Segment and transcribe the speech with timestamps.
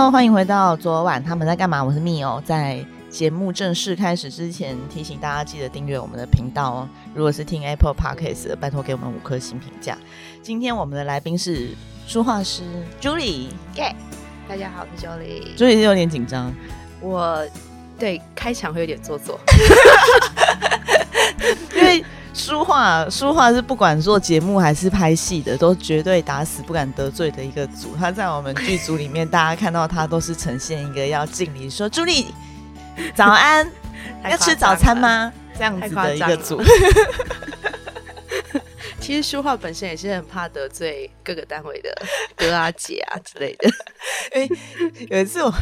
[0.00, 1.84] Hello，欢迎回到昨晚他们在干嘛？
[1.84, 2.42] 我是蜜哦。
[2.42, 6.88] 在节目正式开始之前，提醒大家记得订阅我们的频道哦。
[7.14, 9.98] 如果是听 Apple Podcast 的，拜托给我们五颗星评价。
[10.40, 11.76] 今天我们的来宾是
[12.06, 12.62] 书画师
[12.98, 13.94] Julie，耶！
[14.48, 15.54] 大家好，我是 Julie。
[15.54, 16.50] Julie 是有点紧张，
[17.02, 17.46] 我
[17.98, 19.38] 对开场会有点做作，
[21.76, 27.94] 因为书画书画是不管做节目还是拍戏的，都绝对打死不敢得罪的一个组。
[27.96, 32.26] 他在我们剧组里面，大家看到他都是呈现一个要敬礼说朱莉
[33.14, 33.70] 早安，
[34.24, 35.32] 要吃早餐吗？
[35.56, 36.62] 这样子的一个组。
[39.00, 41.90] 其实书画本身也是很怕得罪各个单位的
[42.36, 43.68] 哥啊姐啊之类的。
[44.36, 44.50] 因为
[45.08, 45.52] 有一次我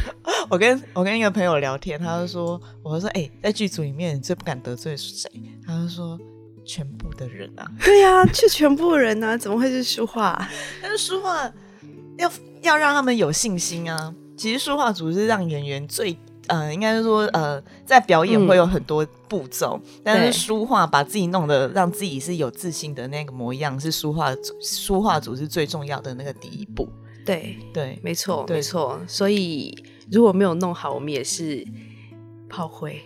[0.49, 5.31] 我跟我跟一个朋友聊天，他就说，我说，哎、在剧组里面你最不敢得罪谁？
[5.65, 6.19] 他就说
[6.69, 7.65] 全部的人啊。
[7.83, 10.47] 对呀、啊，是全部人呢、啊， 怎么会是书画？
[10.79, 11.51] 但是书画
[12.17, 12.31] 要
[12.61, 14.13] 要让他们有信心啊。
[14.37, 16.15] 其实书画组是让演员最
[16.47, 26.87] 呃，应该是说呃，在表演会有很多步骤，但是书画把自己弄得让自己是有自信的那个模样，是书画组书画组是最重要的那个第一步。
[27.25, 28.99] 对对，没错，没错。
[29.07, 29.75] 所以
[30.11, 31.63] 如果没有弄好，我们也是
[32.47, 32.99] 炮灰。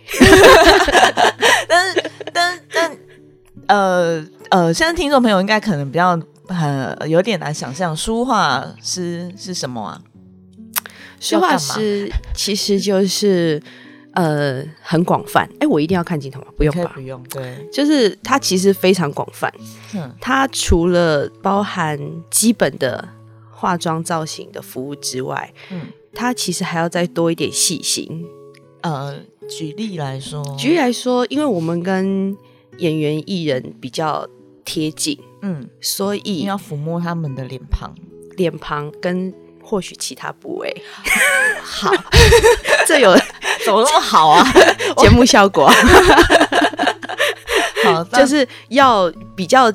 [3.68, 10.00] 呃呃，现在听众朋友应该可能比较很有点难想象，书画师是什么啊？
[11.20, 13.62] 书画师其实就是
[14.12, 15.48] 呃很广泛。
[15.60, 16.48] 哎，我一定要看镜头吗？
[16.56, 16.92] 不用吧？
[16.94, 19.52] 不用，对，就是它其实非常广泛。
[19.94, 21.98] 嗯它除了包含
[22.30, 23.08] 基本的
[23.50, 25.80] 化妆造型的服务之外，嗯
[26.12, 28.24] 它其实还要再多一点细心。
[28.82, 29.16] 呃，
[29.48, 32.36] 举例来说，举例来说，因为我们跟
[32.78, 34.26] 演员艺人比较
[34.64, 37.94] 贴近，嗯，所以你要抚摸他们的脸庞。
[38.36, 40.82] 脸庞跟或许其他部位，
[41.62, 41.88] 好，
[42.84, 43.14] 这有
[43.64, 44.44] 怎么那么好啊？
[44.98, 45.70] 节目效果，
[47.84, 49.72] 好，就是要比较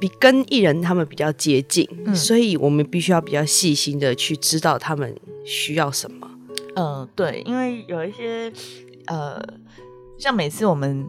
[0.00, 5.14] 比跟艺人他们比较接近，嗯所以我们必须要比较细心的去知道他们
[5.44, 6.28] 需要什么。
[6.74, 8.52] 呃，对，因为有一些
[9.06, 9.40] 呃，
[10.18, 11.06] 像每次我们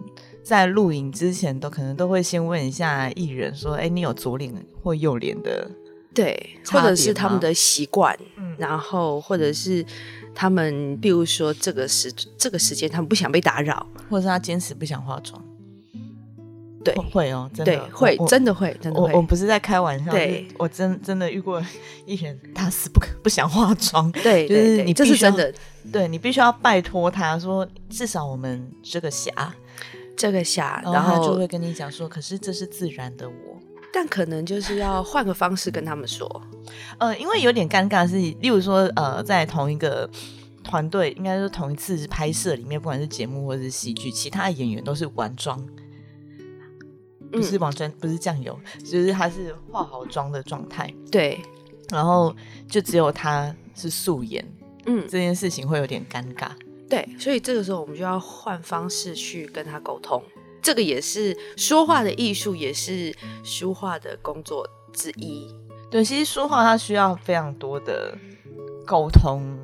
[0.47, 5.69] 在录影之前，都可能都会先问一下艺人说：“哎，你有左脸或右脸的
[6.13, 9.85] 对，或者是他们的习惯，嗯然后或者是
[10.34, 15.44] 他们，比如说这个时这个时间他们不想被打扰，或者是他坚持不想化妆？”
[16.81, 21.62] 对会会哦，真的对，会真的会真的会，我我不是在开玩笑，对我真真的遇过
[22.06, 25.53] 艺人他死不肯不想化妆，对就是你必须要是真的，
[25.91, 29.53] 对你必须要拜托他说，至少我们这个侠，
[30.17, 33.61] 这个下，然然后就会跟你讲说，可是这是自然的我。
[33.94, 36.29] 但可能就是要换个方式跟他们说，
[37.00, 40.07] 呃，因为有点尴尬是，例如说，呃，在同一个
[40.63, 45.66] 团队，应该是同一次拍摄里面，不管是节目或者是戏剧，其他的演员都是完妆，
[47.31, 51.39] 不是嗯完妆，不是酱油，就是他是化好妆的状态，对，
[51.89, 52.35] 然后
[52.69, 54.45] 就只有他是素颜，
[54.85, 56.49] 嗯，这件事情会有点尴尬。
[56.89, 60.23] 对，所以这个时候我们就要换方式去跟他沟通，
[60.61, 65.53] 这个也是说话的艺术，也是书画的工作之一。
[65.89, 68.17] 对，其实说话它需要非常多的
[68.85, 69.57] 沟通，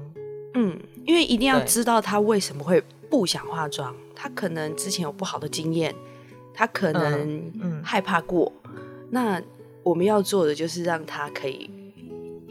[0.53, 5.94] 嗯，因为一定要知道他为什么会不想化妆，他可能之前有不好的经验，
[6.53, 8.51] 他可能嗯嗯害怕过。
[9.09, 9.41] 那
[9.84, 11.69] 我们要做的就是让他可以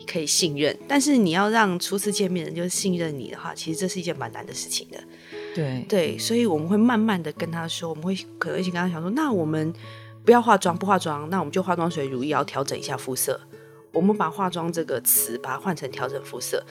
[0.03, 4.99] 可以信任，但是你要让初次见面的人就信任你的话，其实这是一件蛮难的事情的。
[5.55, 9.73] 对对，所以我们会慢慢的跟他说，我们会可能一起跟他讲说，那我们
[10.25, 13.41] 不要化妆，不化妆，那我们就化妆水、乳液，要调整一下肤色。
[13.93, 16.65] 我们把化妆这个词把它换成调整肤色。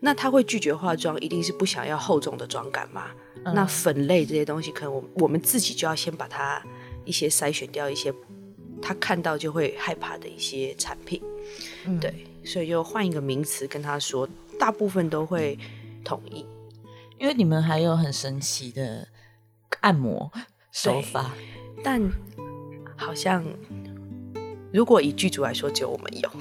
[0.00, 3.06] 那他会拒绝化妆，一定是不想要厚重的妆感嘛？
[3.44, 6.62] 嗯那粉类这些东西，可能我我们自己就要先把它
[7.04, 8.14] 一些筛选掉一些
[8.80, 11.20] 他看到就会害怕的一些产品。
[11.84, 12.12] 嗯对，
[12.48, 14.26] 所以又换一个名词跟他说，
[14.58, 15.58] 大部分都会
[16.02, 16.46] 同意。
[17.18, 19.06] 因为你们还有很神奇的
[19.80, 20.32] 按摩
[20.72, 21.32] 手法，
[21.84, 22.00] 但
[22.96, 23.44] 好像
[24.72, 26.30] 如果以剧组来说，只有我们有。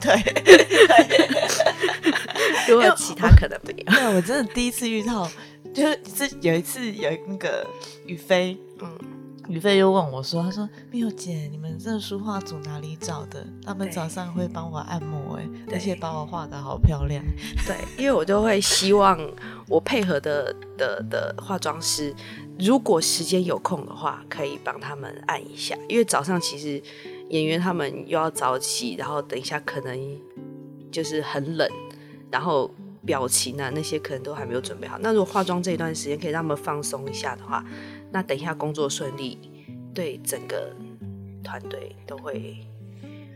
[0.00, 0.16] 对，
[2.68, 3.92] 如果其他可能没有。
[3.92, 5.30] 对我真的第一次遇到，
[5.72, 7.64] 就是是有一次有那个
[8.06, 8.98] 宇飞，嗯，
[9.52, 13.46] 宇飞又问我说：“他说蜜友姐，你们这个书画组哪里找的？
[13.62, 17.22] 他们早上会帮我按摩、哎，对而且把我画的好漂亮。
[17.66, 19.18] 对，因为我就会希望
[19.68, 22.14] 我配合的 的的化妆师，
[22.58, 25.76] 如果时间有空的话，可以帮他们按一下。
[25.86, 26.82] 因为早上其实
[27.28, 30.18] 演员他们又要早起，然后等一下可能
[30.90, 31.68] 就是很冷，
[32.30, 32.70] 然后
[33.04, 34.96] 表情啊那些可能都还没有准备好。
[35.00, 37.62] 那如果化妆这一段时间可以让他们放松一下的话，
[38.12, 39.38] 那等一下工作顺利，
[39.94, 40.70] 对整个
[41.42, 42.58] 团队都会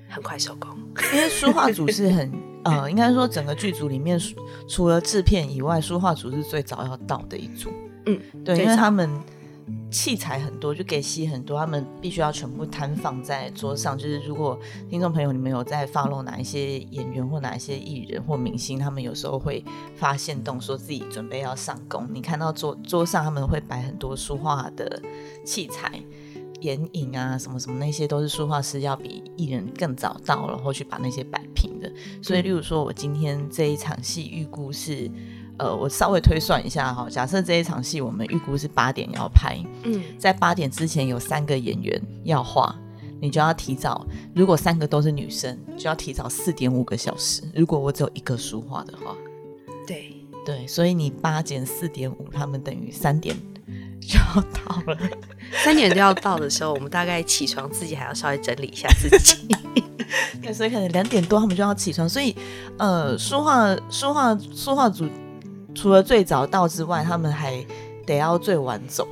[0.09, 0.71] 很快收工。
[1.15, 2.31] 因为书画组是很
[2.65, 4.21] 呃，应该说整个剧组里面，
[4.69, 7.71] 除了制片以外，书画组是最早要到的一组。
[8.07, 9.09] 嗯，对，因为他们
[9.97, 13.97] 器材很多，就给戏很多，他们必须要全部摊放在桌上。
[13.97, 14.61] 就是如果
[14.91, 19.65] 听众朋友你们有在 follow 哪一些演员或哪一些艺人或明星，他们有时候会
[19.97, 25.03] 发现动说自己准备要上工，你看到桌桌上他们会摆很多书画的
[25.47, 25.99] 器材。
[26.61, 31.91] 眼影啊，什么什么那些都是书画师要比艺人更早到，然后去把那些摆平的。
[32.23, 35.11] 所以，例如说我今天这一场戏预估是，
[35.59, 42.75] 呃，我稍微推算一下哈，假设这一场戏我们预估是八点要拍，嗯，在八点之前有三个演员要画，
[43.21, 44.07] 你就要提早。
[44.35, 47.43] 如果三个都是女生，就要提早四点五个小时。
[47.55, 49.17] 如果我只有一个书画的话，
[49.87, 50.13] 对，
[50.45, 53.35] 对，所以你八减四点五，他们等于三点
[54.01, 54.99] 就要到了。
[55.65, 59.49] 三点就要到的时候，我们大概起床自己还要稍微整理一下自己。
[60.43, 62.37] 对，所以可能两点多他们就要起床，所以
[62.79, 65.09] 呃，书画书画书画组
[65.77, 67.65] 除了最早到之外，他们还
[68.07, 69.07] 得要最晚走。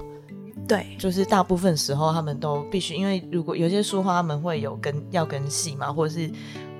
[0.66, 6.30] 对，就是大部分时候他们都必须，因为如果有些书画他们会有跟要跟戏嘛，或者是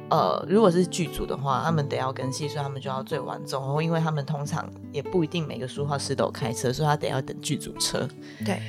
[0.09, 3.61] 呃，如果是剧组的话，他们得要跟戏，所以他们就要最晚走。
[3.61, 8.09] 然后因为他们通常也不一定每个书画师都有开车，所以他得要等剧组车。
[8.43, 8.63] 对，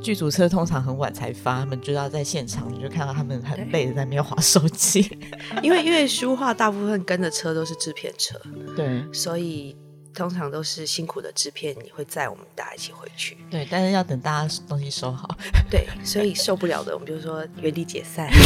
[0.00, 5.08] 剧组车通常很晚才发，他们就要在现场，你就看到他们很累的在那边划手机。
[5.62, 8.36] 因为因为书画大部分跟的车都是制片车，
[8.74, 9.76] 对所以
[10.16, 13.36] 通常都是辛苦的制片你会载我们大家一起回去。
[13.50, 15.28] 对，但是要等大家东西收好。
[15.70, 18.28] 对，所以受不了的，我们就说原地解散。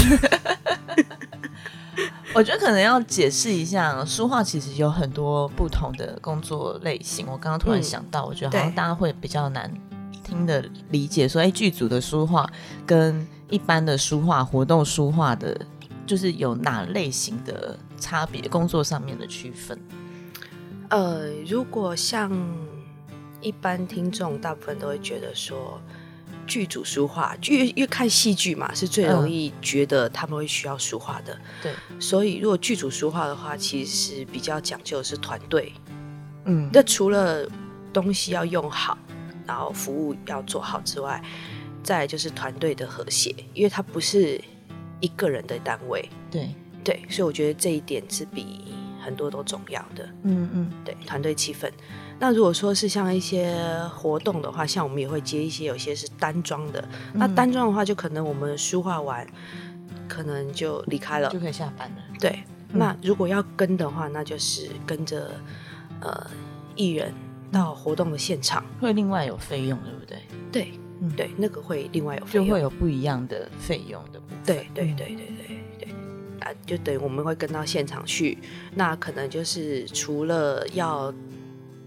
[2.35, 7.27] 我觉得可能要解释一下，书画其实有很多不同的工作类型。
[7.27, 9.73] 我刚刚突然嗯想到，我觉得好像大家会比较难
[10.25, 12.49] 听的理解，说，哎，剧组的书画
[12.85, 15.61] 跟一般的书画、活动书画的，
[16.07, 19.79] 就是有哪类型的差别，工作上面的区分。
[20.91, 22.31] 呃，如果像
[23.41, 25.81] 一般听众，大部分都会觉得说，
[26.47, 31.39] 剧组书画，剧因为看戏剧嘛，是最容易觉得他们会需要书画的。
[31.63, 35.73] 对，所以如果剧组书画的话，其实比较讲究的是团队。
[36.45, 37.49] 嗯，那除了
[37.93, 38.99] 东西要用好，
[39.47, 41.23] 然后服务要做好之外，
[41.85, 44.41] 再就是团队的和谐，因为它不是
[45.01, 46.09] 一个人的单位。
[46.31, 50.09] 对，对，所以我觉得这一点是比很多都重要的。
[50.23, 51.71] 嗯嗯，对团队气氛。
[52.19, 53.57] 那如果说是像一些
[53.95, 56.87] 活动的话，像我们也会接一些，有些是单装的。
[57.15, 59.27] 那嗯单装的话，就可能我们书画完，
[60.07, 61.41] 可能就离开了就。
[61.41, 61.97] 可以下班了。
[62.21, 62.41] 对，
[62.73, 65.31] 那如果要跟的话，那就是跟着
[66.01, 66.31] 呃
[66.77, 67.13] 艺人
[67.51, 68.63] 到活动的现场。
[68.81, 70.19] 会另外有费用，对不对？
[70.53, 72.51] 对，嗯对，那个会另外有费就用。
[72.51, 75.40] 会有不一样的费用的对对对对，
[76.41, 78.37] 啊，就等于我们会跟到现场去，
[78.75, 81.13] 那可能就是除了要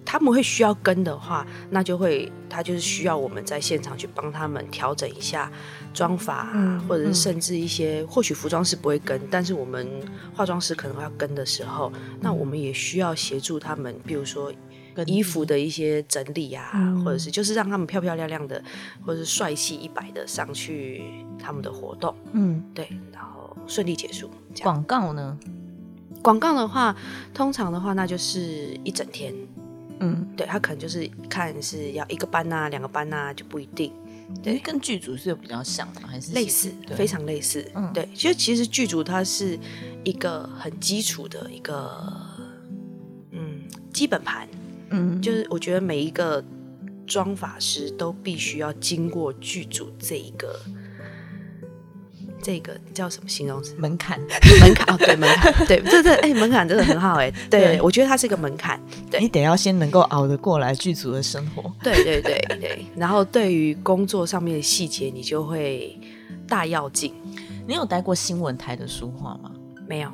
[0.05, 5.51] 他们会需要跟的话，那就会他就是需要我们在现场去帮他们调整一下
[5.93, 9.88] 妆法、啊，嗯或者是嗯甚至一些或许服装师不会跟，但是我们
[10.33, 14.51] 化妆师可能会要跟的时候，那我们也需要协助他们，比如说。
[14.95, 18.63] 跟衣服的一些整理啊，嗯或者是就是让他们漂漂亮亮的，
[19.03, 21.01] 或者是帅气一百的上去
[21.39, 24.29] 他们的活动，嗯，对，然后顺利结束。
[24.53, 24.74] 这样。
[24.74, 25.38] 广告呢？
[26.22, 26.95] 广告的话，
[27.33, 29.33] 通常的话那就是一整天，
[30.00, 33.91] 嗯，对他可能就是看是要一个班呐、两个班呐、就不一定，
[34.41, 34.53] 对。
[34.53, 36.00] 对，跟剧组是有比较像的？
[36.07, 37.69] 还是类似非常类似。
[37.75, 37.91] 嗯。
[37.93, 39.60] 对，其实其实剧组它是
[40.05, 41.91] 一个很基础的一个
[43.31, 44.48] 嗯基本盘，
[44.91, 46.41] 嗯，就是我觉得每一个
[47.05, 50.57] 妆法师都必须要经过剧组这一个
[52.43, 53.73] 这个叫什么形容词？
[53.77, 54.19] 门槛。
[54.62, 61.73] 门槛哦，对门槛， 对，这这哎、门槛真的很好哎、对对我觉得它是一个门槛，对你得要先能够熬得过来剧组的生活。
[61.81, 65.97] 对对对对，然后对于工作上面的细节，你就会
[66.47, 67.13] 大要进，
[67.65, 69.51] 你有待过新闻台的书画吗？
[69.88, 70.12] 没有，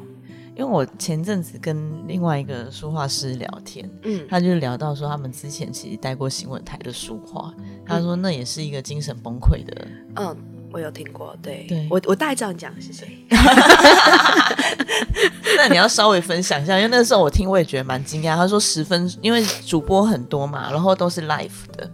[0.55, 7.53] 因为我前阵子跟另外一个书画师聊天，嗯，他就聊到说他们之前其实待过新闻台的书画，
[7.85, 9.87] 他说那也是一个精神崩溃的。
[10.15, 10.35] 嗯，
[10.71, 13.07] 我有听过，对，对我我大概知道你讲的是谁
[15.57, 18.35] 那你要稍微分享一下，因为那时候我听我也觉得蛮惊讶。
[18.35, 21.89] 他说十分，因为主播很多嘛，然后都是 live 的，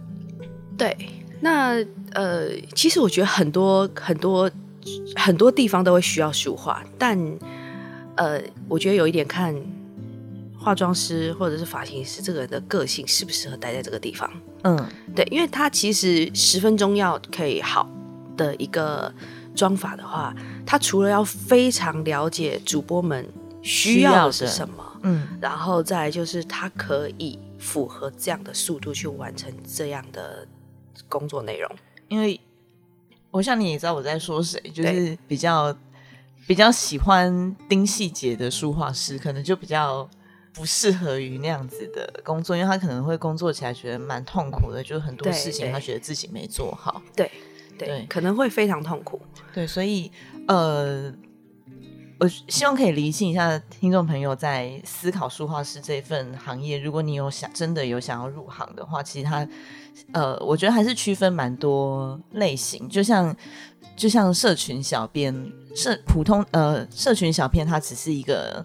[0.76, 0.96] 对，
[1.40, 1.76] 那
[2.12, 4.50] 呃，其实我觉得很多很多
[5.14, 7.18] 很多地方都会需要书画，但
[8.16, 9.54] 呃，我觉得有一点看
[10.58, 14.30] 化妆师或者是发型师这个人的个性适不适合待在这个地方。
[14.64, 17.88] 嗯，对，因为他其实十分钟要可以好
[18.36, 19.12] 的一个
[19.54, 23.26] 装法的话，他除了要非常了解主播们
[23.62, 30.46] 需要的是什么，嗯，然后再就是他可以符合这样的速度去完成这样的
[31.08, 31.70] 工作内容。
[32.08, 32.40] 因为
[33.30, 35.76] 我想你也知道我在说谁，就是比较
[36.46, 40.08] 比较喜欢盯细节的书画师，可能就比较
[40.52, 47.02] 不适合于那样子的工作，因为他可能会工作起来觉得蛮痛苦的，就是很多事情他觉得自己没做好。
[47.16, 47.30] 对
[47.78, 49.20] 对，对可能会非常痛苦。
[49.52, 50.10] 对，所以
[50.48, 51.12] 呃，
[52.18, 59.46] 我希望可以理清一下听众朋友在思考书画师这份行业，如果你有想真的有想要入行的话，其实它
[60.12, 63.34] 呃，我觉得还是区分蛮多类型，就像
[63.96, 65.34] 就像社群小编，
[65.74, 68.64] 社普通呃社群小编，它只是一个。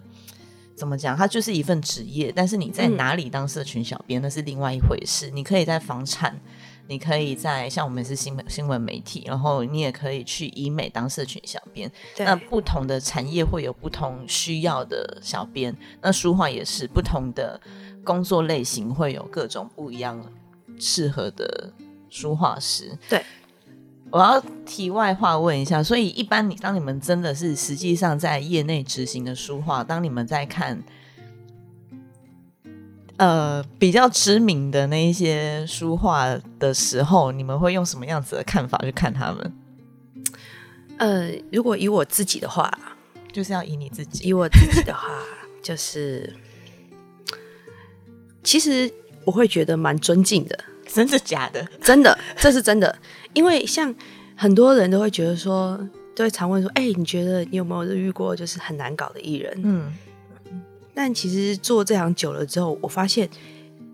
[0.74, 1.16] 怎么讲？
[1.16, 5.30] 它就是一份职业，但是你在嗯哪里当社群小编，那是另外一回事。
[5.30, 6.36] 你可以在房产，
[6.88, 11.90] 你可以在像我们是新闻新闻媒体，然后你也可以去医美当社群小编。
[12.16, 17.58] 对那不同的产业会有不同需要的小编，那书画也是不同的
[18.04, 20.22] 工作类型会有各种不一样
[20.78, 21.72] 适合的
[22.10, 22.96] 书画师。
[23.08, 23.24] 对，
[24.10, 30.82] 我要题外话问一下，所以一般你当你们真的是实际上在业内执行的书画，当你们在看。
[33.18, 39.52] 呃，比较知名的那一些书画的时候，你们会用什么样子的看法去看他们？
[40.98, 42.72] 呃，如果以我自己的话，
[43.32, 45.08] 就是要以你自己，以我自己的话，
[45.62, 46.32] 就是
[48.42, 48.90] 其实
[49.24, 51.64] 我会觉得蛮尊敬的， 真的假的？
[51.82, 52.96] 真的，这是真的。
[53.34, 53.94] 因为像
[54.34, 55.78] 很多人都会觉得说，
[56.14, 59.60] 都会常问说，哎、你觉得你有没有遇过就是很难搞的艺人？
[59.62, 59.92] 嗯
[60.94, 63.28] 但其实做这行久了之后，我发现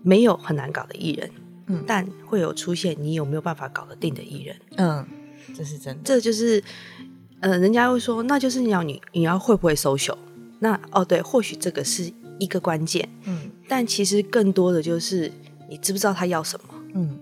[0.03, 1.29] 没有很难搞的艺人，
[1.67, 4.55] 嗯但会有出现你有没有办法搞得定的艺人。
[4.77, 5.07] 嗯，
[5.55, 6.01] 这是真的。
[6.03, 6.63] 这就是，
[7.39, 10.17] 呃，人家会说，那就是你要你你要会不会 social？
[10.59, 15.31] 那哦对，或许这个是一个关键，嗯但其实更多的就是
[15.69, 16.73] 你知不知道他要什么？
[16.95, 17.17] 嗯，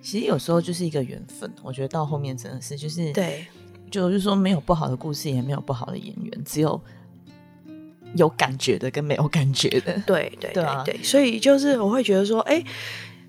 [0.00, 1.52] 其实有时候就是一个缘分。
[1.62, 3.46] 我觉得到后面真的是，就是对
[3.90, 6.80] 就是说没有不好的故事，也没有不好的演员，只有
[8.16, 9.92] 有感觉的跟没有感觉的。
[10.06, 12.62] 对对对对啊，所以就是我会觉得说，哎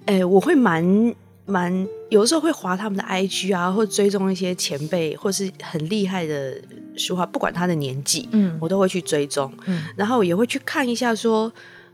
[0.05, 6.59] 哎，我会蛮蛮有的时候会划他们的 IG 啊，或追踪一些前辈或是很厉害的
[6.95, 8.57] 书画，不管他的年纪，嗯。
[8.61, 9.83] 我都会去追踪，嗯。
[9.95, 11.51] 然后也会去看一下说，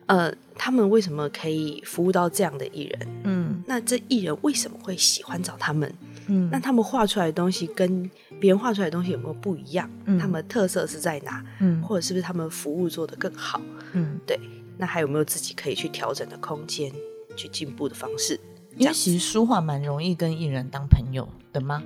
[0.08, 3.08] 呃，他们为什么可以服务到这样的艺人？
[3.24, 3.64] 嗯。
[3.66, 5.92] 那这艺人为什么会喜欢找他们？
[6.28, 6.50] 嗯。
[6.52, 8.10] 那他们画出来的东西跟
[8.46, 9.90] 别人画出来的东西有没有不一样？
[10.06, 11.44] 嗯他们的特色是在哪？
[11.60, 13.60] 嗯或者是不是他们服务做得更好？
[13.94, 14.40] 嗯，对，
[14.78, 16.94] 那还有没有自己可以去调整的空间，
[17.36, 18.40] 去进步的方式？
[18.78, 21.82] 因为其实书画蛮容易跟艺人当朋友的吗？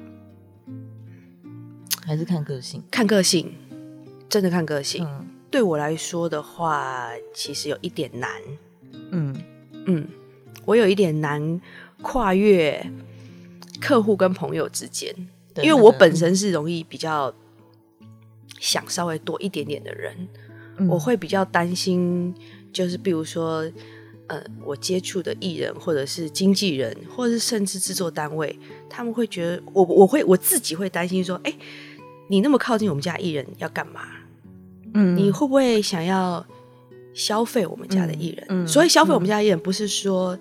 [2.05, 2.83] 还是看个性？
[2.91, 3.53] 看个性，
[4.27, 5.05] 真的看个性。
[5.05, 8.29] 嗯对我来说的话，其实有一点难。
[9.09, 9.35] 嗯
[9.87, 10.07] 嗯，
[10.65, 11.59] 我有一点难
[12.03, 12.85] 跨越
[13.81, 15.25] 客户跟朋友之间，对
[15.57, 17.33] 因为我本身是容易比较
[18.59, 20.15] 想稍微多一点点的人，
[20.77, 22.33] 嗯我会比较担心，
[22.71, 23.69] 就是比如说，
[24.27, 28.57] 呃，我接触的艺人或者是经纪人，或者是甚至制作单位，
[28.89, 31.53] 他们会觉得我我会我自己会担心说，哎，
[32.27, 34.01] 你那么靠近我们家艺人要干嘛？
[34.93, 36.45] 嗯你会不会想要
[37.13, 38.45] 消费我们家的艺人？
[38.49, 40.37] 嗯嗯所以消费我们家的艺人不是说，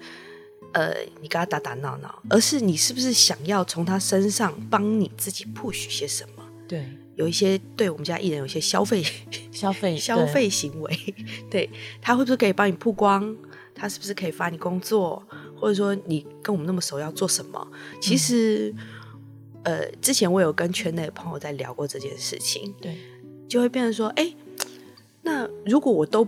[0.72, 6.44] 呃，你跟他打打闹闹，而是你是不是想要从他身上帮你自己 push 些什么？
[6.68, 6.84] 对
[7.16, 9.02] 有一些对我们家艺人有一些消费
[9.50, 11.14] 消费 消费行为，
[11.50, 11.68] 对
[12.00, 13.34] 他会不会可以帮你曝光？
[13.74, 15.22] 他是不是可以发你工作？
[15.56, 17.66] 或者说你跟我们那么熟要做什么？
[18.00, 18.72] 其实，
[19.64, 22.96] 呃，之前我有跟圈内的朋友在聊过这件事情，对
[23.48, 24.32] 就会变成说，哎，
[25.22, 26.26] 那如果我都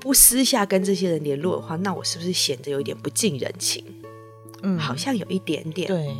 [0.00, 3.84] 不私下跟这些人联络的话，那我是不是显得有一点不近人情？
[4.62, 5.86] 嗯好像有一点点。
[5.86, 6.16] 对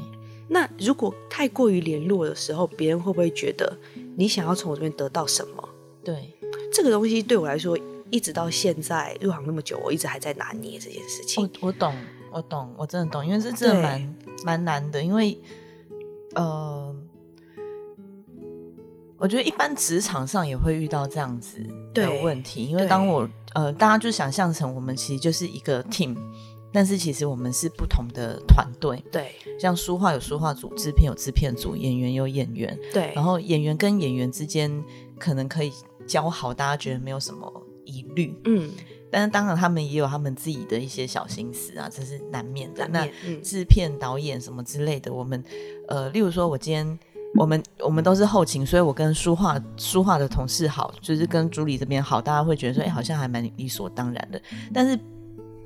[0.49, 3.77] 那如果太过于联络的时候，别人会不会觉得
[4.17, 5.69] 你想要从我这边得到什么？
[6.03, 6.33] 对
[6.73, 7.79] 这个东西对我来说，
[8.11, 11.43] 一直到现在入行那么久，我一直还在拿捏这件事情。
[11.61, 11.95] 我我懂，
[12.33, 15.39] 我懂，我真的懂，因为这真的蛮蛮难的，因为
[16.35, 16.95] 呃，
[19.19, 21.59] 我觉得一般职场上也会遇到这样子
[21.93, 26.17] 的对问题，因为当我呃，大家就想象成我们其实就是一个 team，
[26.73, 29.33] 但是其实我们是不同的团队，对。
[29.59, 33.13] 像书画有书画组，制片有制片组，演员有演员，对。
[33.15, 34.71] 然后演员跟演员之间
[35.19, 35.73] 可能可以
[36.07, 37.51] 交好，大家觉得没有什么
[37.85, 38.71] 疑虑，嗯，
[39.11, 42.87] 但是当然他们也有他们自己的一些小心思啊，这是难免的。
[42.89, 43.09] 那
[43.43, 45.43] 制片、导演什么之类的，我们
[45.89, 46.99] 呃，例如说，我今天
[47.39, 54.43] 我们我们都是后勤，所以我跟书画书画的同事好，就是跟朱理这边好，大家会觉得说，哎、好像还蛮理所当然的。
[54.75, 54.99] 但是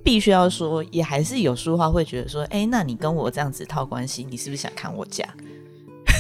[0.05, 5.25] 必须要说，也还是有书画会觉得说，哎、那你跟我这样子套关系，你是不是想看我家？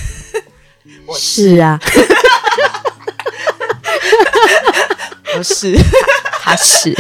[1.06, 1.78] 我是啊，
[5.36, 5.76] 不 是，
[6.40, 6.94] 他是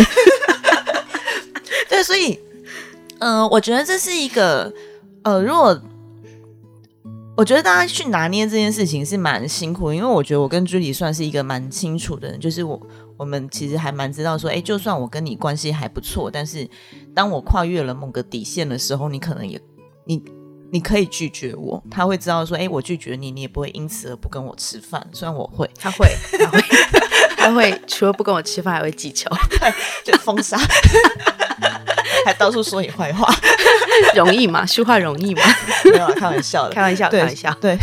[1.88, 2.38] 对，所以，
[3.18, 4.72] 嗯、我觉得这是一个，
[5.22, 5.80] 呃，如果
[7.36, 12.80] 我觉得大家去拿捏这件事情是蛮辛苦的，因为我觉得我跟朱莉算是一个蛮清楚的人，就是我
[13.16, 16.68] 我们其实还蛮知道说，哎，就算我跟你关系还不错，但是
[17.14, 19.60] 当我跨越了某个底线的时候，你可能也
[20.04, 20.22] 你。
[20.74, 25.06] 你可以拒绝我，他会知道说，哎，我拒绝你，你也不会因此而不跟我吃饭。
[25.12, 26.08] 虽然我会，他会，
[26.38, 26.60] 他会，
[27.36, 29.30] 他会，除了不跟我吃饭，还会记仇，
[30.02, 30.56] 就封杀，
[32.24, 33.26] 还到处说你坏话，
[34.16, 34.64] 容易吗？
[34.66, 35.42] 书画容易吗？
[35.84, 37.54] 没有啊开玩笑的，开玩笑，开玩笑。
[37.60, 37.76] 对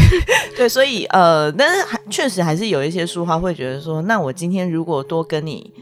[0.56, 5.74] 对，所以呃，但是还确实还是有一些书画会觉得说，那我今天如果多跟你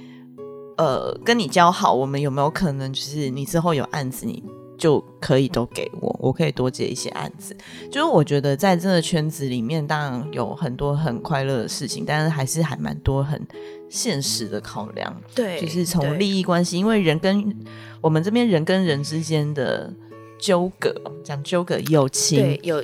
[0.78, 4.44] 呃跟你交好，我们有没有可能就是你之后有案子你。
[4.80, 7.58] 就可以都给我，我可以多接一些案子。
[7.92, 13.42] 就是我觉得在这个圈子里面，当然有很多很快乐的事情，但是还是还蛮多很
[13.90, 15.22] 现实的考量。
[15.34, 17.56] 对，就是从利益关系，因为人跟
[18.02, 19.92] 我们这边人跟人之间的
[20.40, 22.84] 纠葛，讲纠葛友情，对有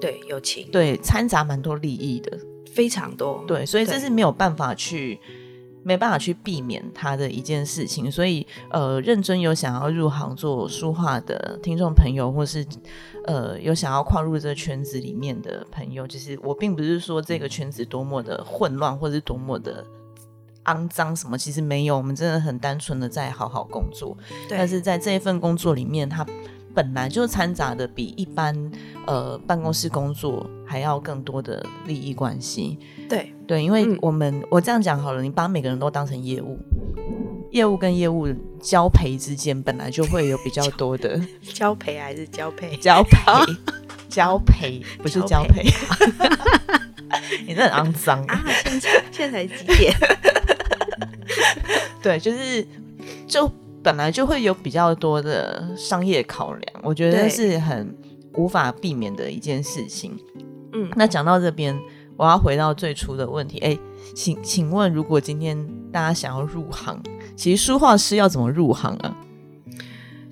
[0.00, 2.38] 对友情对掺杂蛮多利益的，
[2.72, 3.44] 非常多。
[3.46, 5.18] 对，所以这是没有办法去
[5.82, 8.10] 没办法去避免它的一件事情。
[8.10, 12.64] 所以呃，认真有想要入行做书画的听众朋友，或是
[13.26, 19.84] 呃有想要跨入这个圈子里面的朋友，就是我并不是说这个圈子多么的混乱，或是多么的。
[20.64, 21.36] 肮脏什么？
[21.38, 24.16] 其实没有，我们真的很单纯的在好好工作。
[24.48, 26.26] 对但是在这一份工作里面，它
[26.74, 28.70] 本来就掺杂的比一般
[29.06, 32.78] 呃办公室工作还要更多的利益关系。
[33.08, 36.58] 对对，因为嗯我们、我这样讲好了，你把每个人都当成业务，
[37.52, 38.26] 业务跟业务
[38.60, 41.20] 交配之间本来就会有比较多的
[41.54, 42.76] 交配还是交配？
[42.78, 43.18] 交配，
[44.08, 45.62] 交配不是交交配，
[47.46, 49.94] 你这很肮脏欸啊，现在现在才几点？
[52.04, 52.66] 对，就是
[53.26, 53.50] 就
[53.82, 57.96] 本来就会有比较多的商业考量，我觉得是很
[58.34, 60.14] 无法避免的一件事情。
[60.74, 61.74] 嗯，那讲到这边，
[62.18, 63.78] 我要回到最初的问题，哎，
[64.14, 65.56] 请请问，如果今天
[65.90, 67.02] 大家想要入行，
[67.34, 69.16] 其实书画师要怎么入行啊？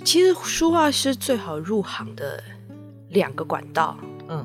[0.04, 2.42] 其实书画师最好入行的
[3.08, 3.96] 两个管道，
[4.28, 4.44] 嗯，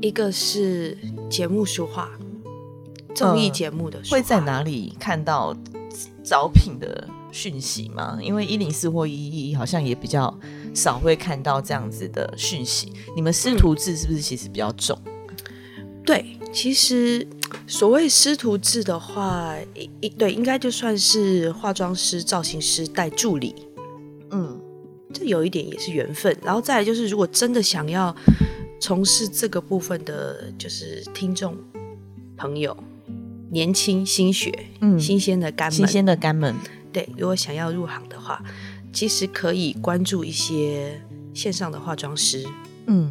[0.00, 0.96] 一个是
[1.28, 2.08] 节目书画，
[3.14, 5.56] 综艺嗯节目的书会在哪里看到
[6.28, 8.18] 招聘的讯息吗？
[8.20, 10.38] 因为一零四或一一好像也比较
[10.74, 12.92] 少会看到这样子的讯息。
[13.16, 14.98] 你们师徒制是不是其实比较重？
[16.04, 17.26] 对，其实
[17.66, 23.54] 所谓师徒制的话，一一对应该就算是化妆师、造型师带助理，
[24.30, 24.60] 嗯
[25.14, 26.36] 这有一点也是缘分。
[26.42, 28.14] 然后再来就是，如果真的想要
[28.78, 31.56] 从事这个部分的，就是听众
[32.36, 32.76] 朋友，
[33.50, 36.54] 年轻新血、嗯新鲜的干们，新鲜的肝们，
[36.92, 38.42] 对，如果想要入行的话，
[38.92, 41.00] 其实可以关注一些
[41.32, 42.46] 线上的化妆师，
[42.86, 43.10] 嗯，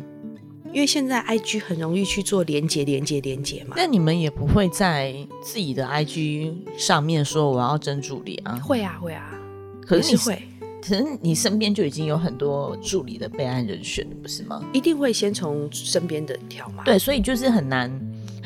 [0.73, 3.75] 因为现在 IG 很容易去做连接、连接、连接嘛。
[3.77, 8.59] 那你们也不会在自己的 IG 上面说我要征助理啊？
[8.63, 9.33] 会啊，会啊，
[9.85, 10.41] 可是会，
[10.81, 14.63] 可是你身边就已经有很多助理的备案人选了，不是吗？
[14.73, 17.89] 一定会先从身边的挑嘛。，对，所以就是很难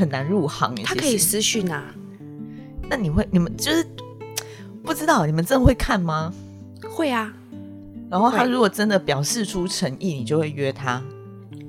[0.02, 0.84] 很难入行耶。
[0.84, 1.94] 他可以私讯啊，
[2.90, 3.86] 那你会你们就是
[4.84, 6.34] 不知道你们真的会看吗？
[6.90, 7.32] 会啊，
[8.10, 11.00] 然后他如果真的表示出诚意，你就会约他。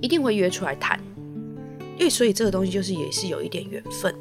[0.00, 0.98] 一定会约出来谈。
[1.98, 4.14] 因为所以这个东西就是也是有一点缘分，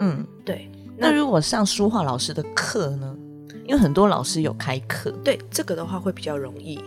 [0.00, 0.70] 嗯，对。
[0.96, 3.14] 那如果上书画老师的课呢？
[3.66, 6.80] 因为很多老师有开课，对这个的话会比较容易，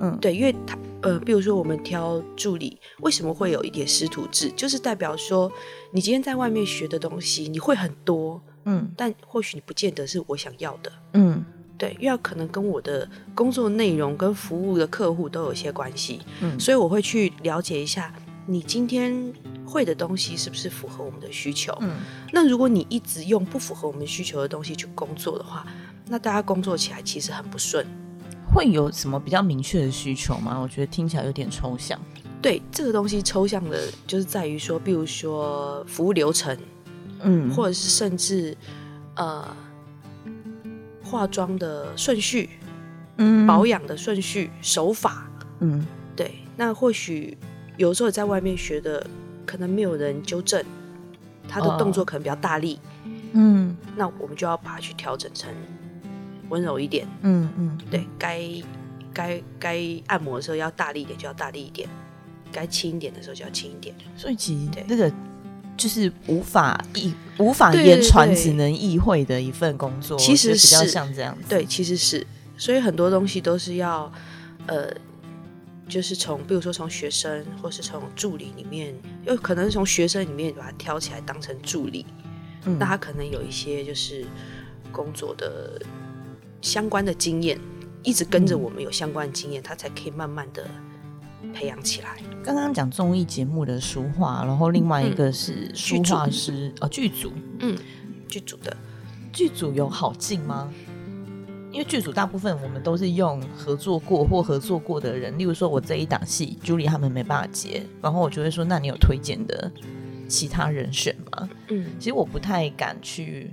[0.00, 4.50] 嗯，对，因为他呃，比如说我们挑助理，为什么会有一点师徒制？
[4.56, 5.50] 就是代表说，
[5.92, 10.92] 你今天在外面学的东西，你会很多，嗯但或许你不见得是我想要的。
[11.14, 11.44] 嗯
[11.76, 18.12] 对，因为可能跟我的工作内容跟服务的客户都有一些关系，嗯所以我会去了解一下
[18.46, 19.32] 你今天
[19.64, 21.72] 会的东西是不是符合我们的需求。
[21.80, 21.96] 嗯
[22.32, 25.64] 那如果你一直用不符合我们需求的东西去工作的话，
[26.08, 27.86] 那大家工作起来其实很不顺。
[28.52, 30.58] 会有什么比较明确的需求吗？
[30.58, 31.98] 我觉得听起来有点抽象。
[32.40, 36.56] 对这个东西抽象的，就是在于说，比如说服务流程，
[37.20, 38.56] 嗯或者是甚至
[39.16, 39.44] 呃
[41.02, 42.50] 化妆的顺序、
[43.16, 45.28] 嗯保养的顺序、手法。
[45.60, 45.84] 嗯
[46.14, 47.36] 对，那或许
[47.76, 49.04] 有时候在外面学的，
[49.44, 50.64] 可能没有人纠正，
[51.48, 52.78] 他的动作可能比较大力，
[53.32, 55.52] 嗯那我们就要把它去调整成
[56.48, 57.06] 温柔一点。
[57.22, 58.42] 嗯嗯，对，该
[59.12, 61.88] 该该按摩的时候要大力一点就要大力一点，
[62.52, 63.94] 该轻一点的时候就要轻一点。
[64.16, 65.12] 所以其实对这个
[65.76, 71.44] 就是无法意无法言传，只能意会的一份工作，其实就比较是像这样子。
[71.48, 74.12] 对，其实是，所以很多东西都是要，
[74.66, 74.92] 呃，
[75.88, 78.92] 就是从，比如说从学生或是从助理里面，
[79.24, 82.04] 有可能是从学生里面把它挑起来当成助理，
[82.64, 84.26] 嗯那他可能有一些就是
[84.90, 85.80] 工作的
[86.60, 87.58] 相关的经验，
[88.02, 90.66] 一直跟着嗯我们有相关的经验，他才可以慢慢的
[91.54, 92.16] 培养起来。
[92.42, 97.76] 刚刚讲综艺节目的书画，然后另外一个是书画师哦，剧组嗯，
[98.28, 98.76] 剧组的，
[99.32, 100.72] 剧组有好进吗？
[101.70, 109.70] 因为剧组大部分我们都是用合作过或合作过的人，例如说我这一档戏，Julie 他们没办法接，然后我就会说，那你有推荐的
[110.26, 111.48] 其他人选吗？
[111.68, 113.52] 嗯其实我不太敢去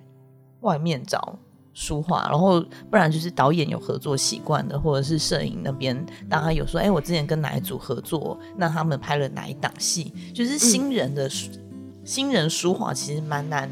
[0.61, 1.37] 外面找
[1.75, 11.51] 书画，然后不然就是导演有合作习惯的，或者是摄影那边大家有说，哎、我之前跟哪一组合作，那他们拍了哪一档戏，就是新人的书、
[12.05, 13.69] 新人书画其实蛮难，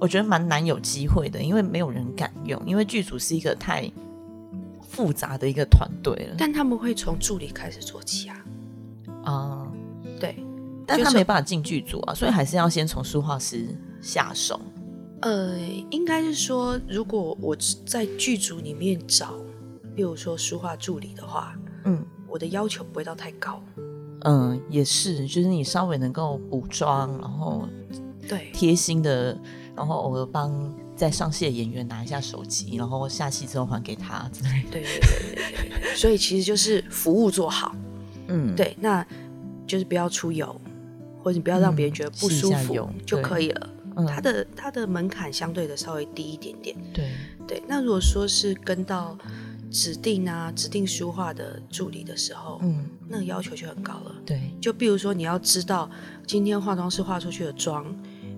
[0.00, 3.88] 我觉得蛮难有机会的，因为没有人敢用，因为剧组是一个太
[4.82, 6.34] 复杂的一个团队了。
[6.36, 8.44] 但他们会从助理开始做起啊，
[9.22, 9.72] 啊、
[10.18, 10.34] 对，
[10.84, 13.68] 但就是他没办法进剧组啊，所以还是要先从书画师
[14.02, 14.60] 下手。
[15.22, 15.58] 呃，
[15.90, 17.56] 应该是说，如果我
[17.86, 19.34] 在剧组里面找，
[19.94, 22.04] 比如说书画助理的话，嗯。
[22.32, 23.60] 我的要求不会到太高。
[24.20, 27.68] 嗯，也是，就是你稍微能够补妆，然后
[28.28, 29.36] 对，贴心的，
[29.74, 34.70] 然后偶尔帮在上戏的演员拿一下手机，然后下戏之后还给他之类的。
[34.70, 37.74] 对对对对对所以其实就是服务做好，
[38.28, 39.04] 嗯，对，那
[39.66, 40.54] 就是不要出油，
[41.24, 43.68] 或者你不要让别人觉得不嗯舒服就可以了。
[43.96, 46.76] 嗯，它的它的门槛相对的稍微低一点点。
[46.92, 47.10] 对，
[47.46, 49.16] 对，那如果说是跟到
[49.70, 54.14] 指定啊指定书画的助理的时候，嗯，那个要求就很高了。
[54.26, 55.88] 对，就比如说，你要知道
[56.26, 57.86] 今天化妆师画出去的妆，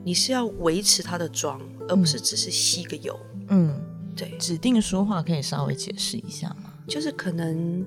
[0.05, 3.19] 你是要维持他的妆，而不是只是吸个油。
[3.49, 3.81] 嗯，
[4.17, 6.73] 对，指定书画可以稍微解释一下吗？
[6.87, 7.87] 就是可能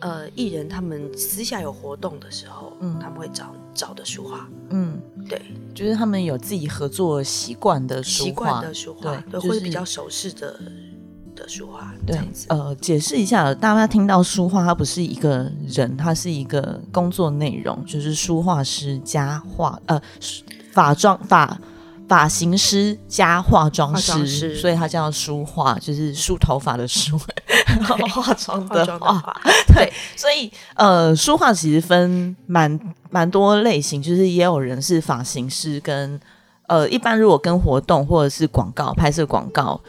[0.00, 2.98] 呃，艺人他们私下有活动的时候，嗯。
[3.00, 4.91] 他们会找找的书画，嗯，
[5.28, 5.40] 对，
[5.74, 10.58] 就是他们有自己合作习惯的书习画惯的书画，对，对就是或者比较熟识的
[11.34, 12.46] 的书画，这对样子。
[12.48, 20.00] 呃，解释一下，大家听到书画，它不是一个人，它是一个工作内容，就是书画师加画呃
[20.72, 21.58] 法妆发
[22.12, 27.18] 发型师加化妆化师，所以他叫梳化，就是梳头发的梳，
[27.66, 29.34] 然 后化妆的化。
[29.74, 36.20] 对，所以呃，梳化其实分蛮蛮多类型，就是也有人是发型师跟
[36.66, 39.80] 呃，一般如果跟活动或者是广告拍摄广告。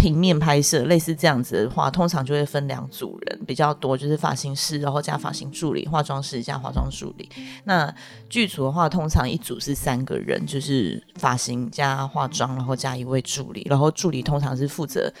[0.00, 7.28] 平面拍摄类似这样子的话，通常就会分两组人比较多，就是发型师，然后加发型助理、化妆师加化妆助理。
[7.64, 7.94] 那
[8.30, 15.12] 剧组的话，通常一组是三个人，就是发型加化妆，然后加一位助理，然后助理通常是负责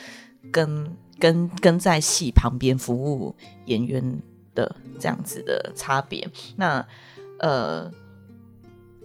[0.50, 3.34] 跟跟跟在戏旁边服务
[3.66, 4.22] 演员
[4.54, 6.26] 的这样子的差别。
[6.56, 6.82] 那
[7.38, 7.90] 呃，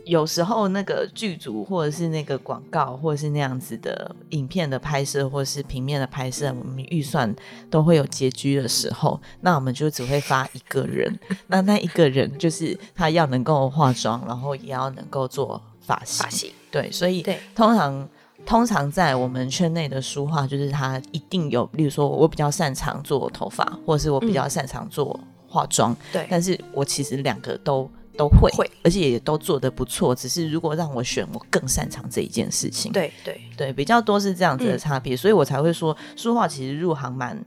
[0.05, 7.33] 有时候那个剧组或者是那个广告，或者是那样子的影片的拍摄，或者是平面的拍摄，我们预算
[7.69, 11.19] 都会有拮据的时候，那我们就只会发一个人。
[11.47, 16.29] 那那一个人就是他要能够化妆，然后也要能够做发型发。
[16.29, 18.09] 型，对，所以对，通常
[18.45, 30.15] 通常在我们圈内的书画，就是他一定有，例如说我比较擅长做头发，或者是我比较擅长做化妆，对，但是我其实两个都都会，会而且也都做得不错。
[30.15, 32.91] 只是如果让我选，我更擅长这一件事情。
[32.91, 37.45] 对对对，比较多是这样子的嗯差别，所以我才会说书画其实入行蛮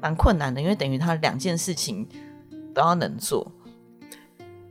[0.00, 2.06] 蛮困难的，因为等于他两件事情
[2.74, 3.50] 都要能做。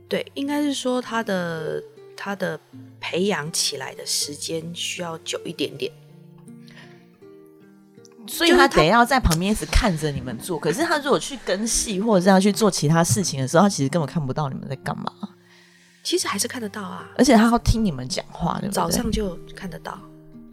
[0.08, 1.82] 对，应该是说他的
[2.16, 2.58] 他的
[2.98, 5.92] 培养起来的时间需要久一点点。
[8.26, 10.56] 所以他他得要在旁边一直看着你们做。
[10.56, 15.12] 可是他如果去跟戏或者是要去做其他事情的时候，他其实根本看不到你们在干嘛，
[16.02, 18.74] 其实还是看得到啊，而且他要听你们讲话，对不对？
[18.74, 19.98] 早上就看得到，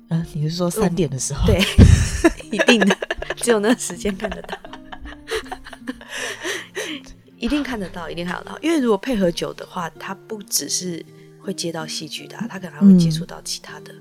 [0.09, 1.45] 嗯、你是说三点的时候？
[1.47, 1.59] 对，
[2.51, 2.97] 一定的，
[3.37, 4.57] 只有那个时间看得到，
[7.37, 8.57] 一定看得到，一定看得到。
[8.61, 11.03] 因为如果配合久的话，他不只是
[11.39, 13.93] 会接到戏剧的啊、他可能还会接触到其他的。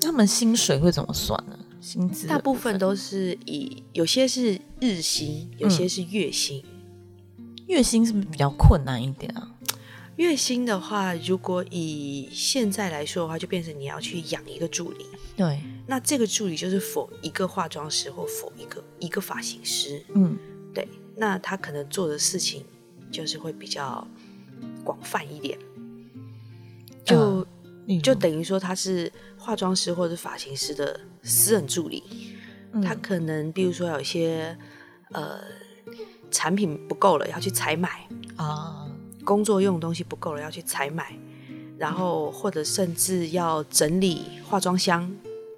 [0.00, 1.58] 他们薪水会怎么算呢？
[1.80, 6.62] 薪资大部分都是以有些是日薪，有些是月薪。
[7.68, 9.48] 月薪是不是比较困难一点啊？
[10.20, 15.06] 月薪的话，如果以现在来说的话，就变成你要去养一个助理。
[15.34, 20.04] 对，那这个助理就是否一个化妆师或否一个一个发型师。
[20.14, 20.36] 嗯，
[20.74, 22.62] 对，那他可能做的事情
[23.10, 24.06] 就是会比较
[24.84, 25.58] 广泛一点，
[27.02, 27.46] 就、
[28.02, 32.02] 就等于说他是化妆师或者发型师的私人助理，
[32.74, 32.82] 嗯。
[32.82, 34.54] 他可能比如说有一些
[35.12, 35.40] 呃
[36.30, 38.06] 产品不够了要去采买，
[38.36, 38.79] 啊，
[39.24, 41.14] 工作用的东西不够了要去采买，
[41.78, 45.10] 然后或者甚至要整理化妆箱、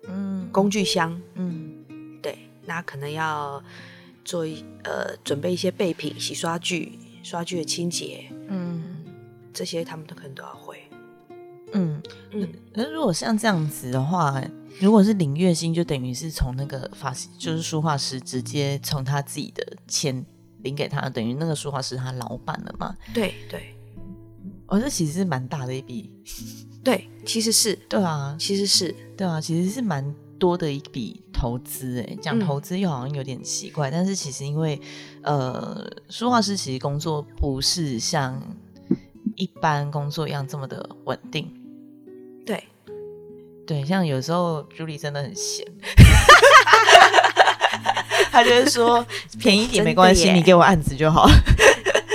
[0.09, 0.48] 嗯。
[0.53, 1.72] 工具箱，嗯。
[2.20, 3.62] 对，那可能要
[4.25, 8.83] 做一呃准备一些备品，洗刷具、刷具的清洁，嗯。
[9.53, 10.83] 这些他们都可能都要会。
[11.72, 12.03] 嗯。
[12.33, 14.42] 嗯，那如果像这样子的话，
[14.81, 20.25] 如果是领月薪，就等于是从那个发型，就是书画师直接从他自己的钱
[20.62, 22.94] 领给他，等于那个书画是他老板了嘛？
[23.14, 23.75] 对对
[24.66, 26.11] 哦，这其实是蛮大的一笔，
[26.83, 32.18] 对，其实是对啊，其实是对啊，其实是蛮多的一笔投资诶。
[32.22, 34.81] 讲嗯投资又好像有点奇怪，但是其实因为
[35.22, 38.40] 呃，书画师其实工作不是像
[39.37, 41.53] 一般工作一样这么的稳定。
[42.46, 42.62] 对。
[43.64, 45.64] 对，像有时候 Julie 真的很闲，
[48.33, 49.07] 他就会说
[49.38, 51.31] 便宜一点没关系，你给我案子就好。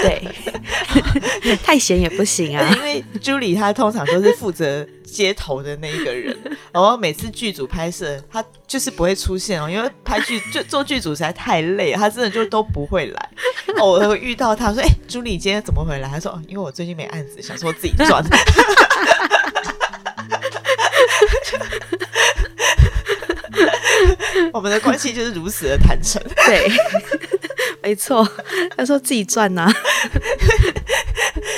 [0.02, 2.68] 对，太闲也不行啊。
[2.76, 6.36] 因为 Julie 她通常都是负责接头的那一个人，
[6.72, 13.30] 然后每次剧组拍摄，她就是不会出现哦，因为拍剧就做剧组实在太累，她真的就都不会来。
[13.80, 18.24] 偶尔会遇到她说：“哎、朱 e 今天怎么回来？”她说：“哦，因为我最近没案子，想说自己赚。”
[24.54, 26.22] 我们的关系就是如此的坦诚。
[26.46, 26.70] 对，
[27.82, 28.28] 没错，
[28.76, 29.72] 他说自己赚呐、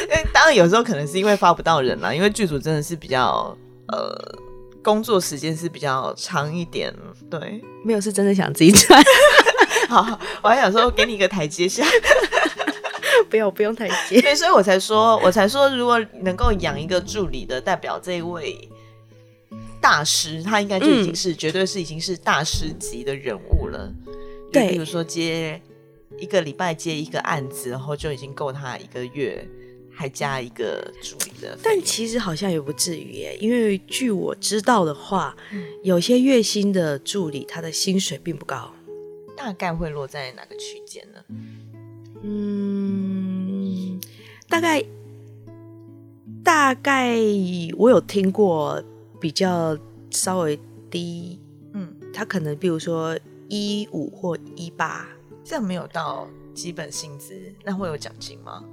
[0.10, 3.56] 因为当然有时候可能是因为发不到人啦，因为剧组真的是比较
[3.88, 4.16] 呃
[4.82, 6.94] 工作时间是比较长一点，
[7.30, 7.62] 对。
[7.84, 9.02] 没有是真的想自己赚，
[9.88, 11.86] 好，我还想说给你一个台阶下，
[13.30, 14.22] 不用不用台阶。
[14.22, 18.58] 对，所以我才说，我才说，如果能够养一个助理的，代表这一位
[19.82, 23.92] 大师，他应该就已经是、绝对是已经是大师级的人物了。
[24.52, 25.62] 对比如说接
[26.18, 29.48] 一个礼拜接一个案子，然后就已经够他一个月，
[29.92, 31.80] 还加一个助理的但。
[31.82, 35.36] 其实好像也不至于耶，因为据我知道的话，
[35.84, 38.74] 有些月薪的助理他的薪水并不高。
[39.38, 41.24] 大概会落在哪个区间呢？
[42.24, 43.98] 嗯，
[44.50, 44.84] 大概
[46.44, 47.16] 大概
[47.78, 48.84] 我有听过
[49.20, 49.78] 比较
[50.10, 51.40] 稍微低，
[51.74, 55.08] 嗯，他可能比如说一五或一八，
[55.44, 58.64] 这样没有到基本薪资，那会有奖金吗？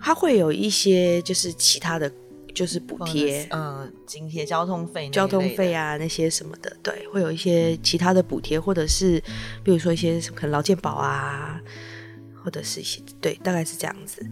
[0.00, 2.10] 他会有一些就是其他的
[2.54, 3.46] 就是补贴。
[3.50, 9.22] 嗯，津贴、交通费、交通费，啊，那些什么的，对，会有一些其他的补贴，或者是
[9.62, 11.60] 比如说一些可能劳健保啊，
[12.42, 14.24] 或者是一些对，大概是这样子。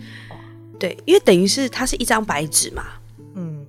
[0.79, 2.85] 对，因为等于是它是一张白纸嘛。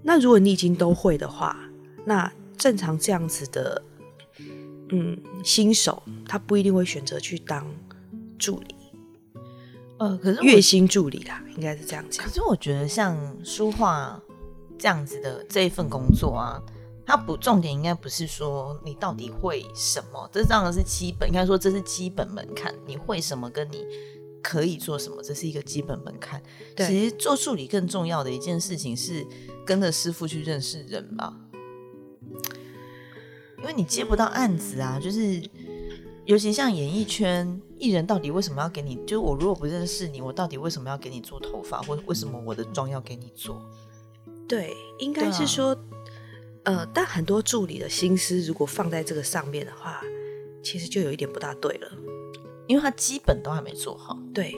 [0.09, 1.55] 嗯，那如果你已经都会的话，
[2.03, 3.79] 那正常这样子的，
[4.89, 7.63] 嗯，新手他不一定会选择去当
[8.39, 8.75] 助理，
[9.99, 12.31] 呃，可是月薪助理啦，应该是这样讲可。
[12.31, 14.19] 是我觉得像书画
[14.79, 16.59] 这样子的这一份工作啊，
[17.05, 22.73] 它不重点应该不是说你到底会什么，这当然是基本，应该说这是基本门槛。
[22.87, 23.85] 你会什么，跟你
[24.41, 26.41] 可以做什么，这是一个基本门槛。
[26.75, 29.25] 对其实做助理更重要的一件事情是
[29.65, 31.33] 跟着师傅去认识人吧，
[33.57, 35.41] 因为你接不到案子啊，就是。
[36.25, 38.95] 尤其像演艺圈艺人，到底为什么要给你？
[38.97, 43.59] 就是我如果不认识你，我到底为什么要给你做头发，或者为什么我的妆要给你做？
[44.47, 45.75] 对，应该是说，
[46.65, 50.03] 呃，但很多助理的心思如果放在这个上面的话，
[50.61, 51.91] 其实就有一点不大对了。
[52.69, 54.17] 因为他基本都还没做好。
[54.31, 54.55] 对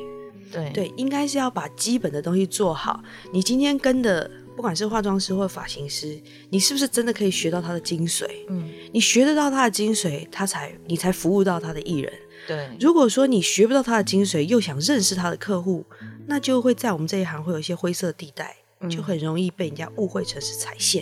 [0.51, 3.01] 对对，应该是要把基本的东西做好。
[3.31, 8.25] 你今天跟的，不管是化妆师或发型师，你是不是真的可以学到他的精髓？
[8.49, 12.11] 嗯，你学得到他的精髓，他才你才服务到他的艺人。
[12.47, 15.85] 对，如果说你学不到他的精髓，又想认识他的客户，
[16.27, 21.01] 那就会在我们这一行会有一些灰色地带，嗯就很容易被人家误会成是踩线。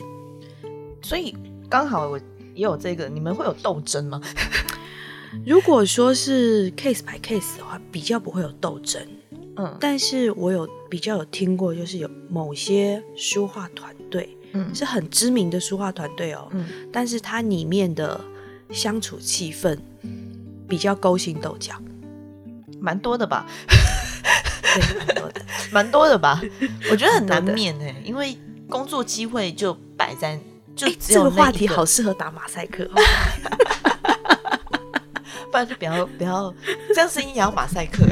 [1.02, 1.36] 所以
[1.68, 2.20] 刚好我
[2.54, 4.22] 也有这个，你们会有斗争吗？
[5.46, 9.02] 如果说是 case by case 的话，比较不会有斗争。
[9.58, 18.20] 嗯但是我有比较有听过，就是有某些书画团队嗯是很知名的书画团队哦，嗯但是它里面的
[18.72, 19.78] 相处气氛
[20.68, 21.74] 比较勾心斗角？
[22.80, 23.46] 蛮多的吧，
[24.64, 25.42] 对，蛮多的。
[25.72, 26.42] 蛮多的吧。
[26.90, 28.38] 我觉得很难免哎、因为
[28.70, 30.40] 工作机会就摆在
[30.74, 33.02] 就这个话题好适合打马赛克哦。
[35.52, 36.54] 不然就不要不要
[36.94, 38.10] 这样声音也要马赛克、欸，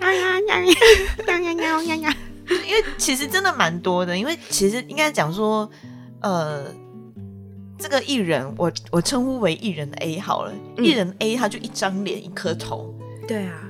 [0.00, 2.16] 呀呀呀呀呀呀呀呀！
[2.48, 4.16] 因为其实真的蛮多的。
[4.16, 5.68] 因为其实应该讲说，
[6.20, 6.64] 呃，
[7.78, 12.94] 这个艺人我我称呼为艺人 A 好了，嗯艺人 A 他就一张脸一颗头，
[13.26, 13.65] 对啊，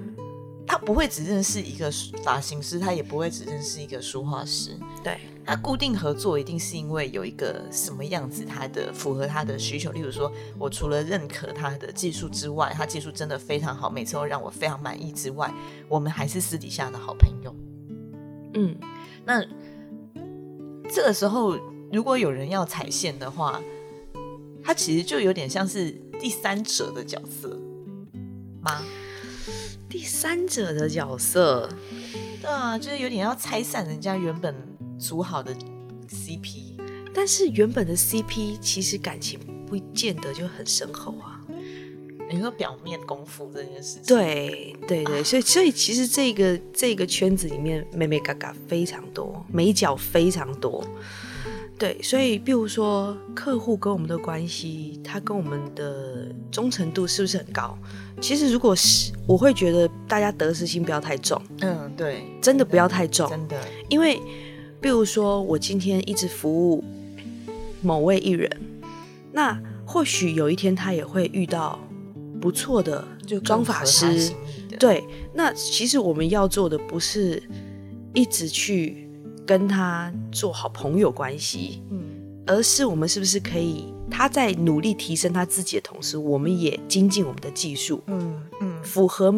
[0.66, 1.90] 他不会只认识一个
[2.24, 4.76] 发型师，他也不会只认识一个书画师。
[5.04, 9.92] 对，他固定合作一定是因为有一个什么样子，他的符合他的需求。
[9.92, 15.52] 例如说，我除了认可他的技术之外，他技术真的非常好，每次都让我非常满意之外，
[15.88, 17.54] 我们还是私底下的好朋友。
[18.54, 18.76] 嗯，
[19.24, 19.44] 那
[20.88, 21.56] 这个时候，
[21.92, 23.62] 如果有人要踩线的话，
[24.64, 27.56] 他其实就有点像是第三者的角色
[28.60, 28.82] 吗？
[29.96, 31.66] 第三者的角色，
[32.42, 34.54] 对啊，就是有点要拆散人家原本
[34.98, 35.56] 组好的
[36.06, 36.74] CP。
[37.14, 41.40] 但是原本的 CP 其实感情不见得就很深厚啊。
[42.30, 50.84] 你说表面功夫这件事情，对对对，所以所以其实这个这个圈子里面，妹妹嘎嘎非常多，美角非常多。
[51.78, 57.76] 对，所以比如说客户跟我们的关系，他跟我们的忠诚度是不是很高？
[58.20, 63.60] 其实如果是，我会觉得大家得失心不要太重，嗯，对，真的不要太重，真的，
[63.90, 64.18] 因为
[64.80, 66.82] 比如说我今天一直服务
[67.82, 68.50] 某位艺人，
[69.32, 71.78] 那或许有一天他也会遇到
[72.40, 74.32] 不错的就妆法师，
[74.78, 77.42] 对，那其实我们要做的不是
[78.14, 79.05] 一直去
[79.46, 82.02] 跟他做好朋友关系，嗯，
[82.46, 89.32] 而是我们是不是可以他在努力提升他自己的同时，我们也精进我们的技术，嗯嗯，符合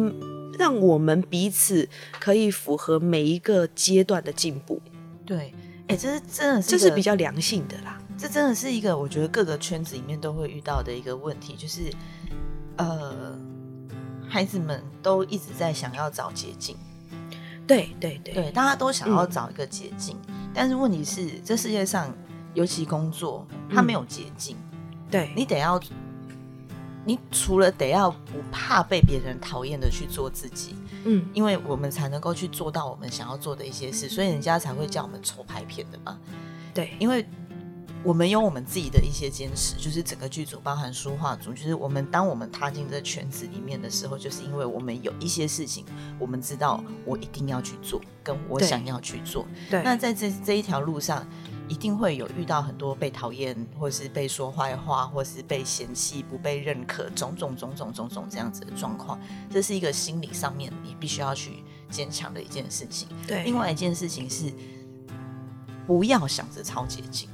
[0.57, 1.87] 让我们彼此
[2.19, 4.81] 可以符合每一个阶段的进步，
[5.25, 5.53] 对，
[5.87, 8.01] 哎、这是真的是这是比较良性的啦。
[8.17, 11.83] 这真的是一个我觉得各个圈子里面都会遇到的一个问题，就是
[12.75, 13.39] 呃，
[14.27, 16.75] 孩子们都一直在想要找捷径，
[17.69, 20.17] 对对对，对，大家都想要嗯找一个捷径，
[20.53, 22.11] 但是问题是，这世界上
[22.55, 24.57] 尤其工作，它嗯没有捷径，
[25.11, 25.31] 对。
[25.35, 25.79] 你得要，
[27.05, 31.23] 你除了得要不怕被别人讨厌的去做自己，嗯。
[31.31, 36.17] 因为我们才能够去做到我们想要做的一些事，所以人家才会叫我们筹拍片的嘛。
[36.73, 37.23] 对，因为
[38.01, 45.83] 我们有我们自己的一些坚持，就是整个剧组包含书画组，就是我们当我们踏进这圈子里面的时候，就是因为我们有一些事情，
[46.17, 49.45] 我们知道我一定要去做，跟我想要去做。
[49.69, 51.27] 对，那在这这一条路上，
[51.67, 59.19] 一定会有遇到很多被讨厌，或是被说坏话，或是被嫌弃、不被认可，种种种种种种这样子的状况，
[59.51, 63.09] 这是一个心理上面你必须要去坚强的一件事情。
[63.27, 64.53] 对，另外一件事情是，
[65.85, 67.29] 不要想着超捷径。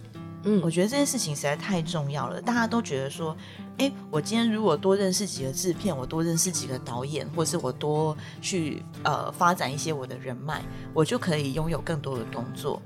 [0.45, 2.39] 嗯我觉得这件事情实在太重要了。
[2.41, 3.36] 大家都觉得说，
[3.79, 10.62] 哎，我今天如果多认识几个制片，我多认识几个导演，或是我多去呃发展一些我的人脉，
[10.93, 12.81] 我就可以拥有更多的工作。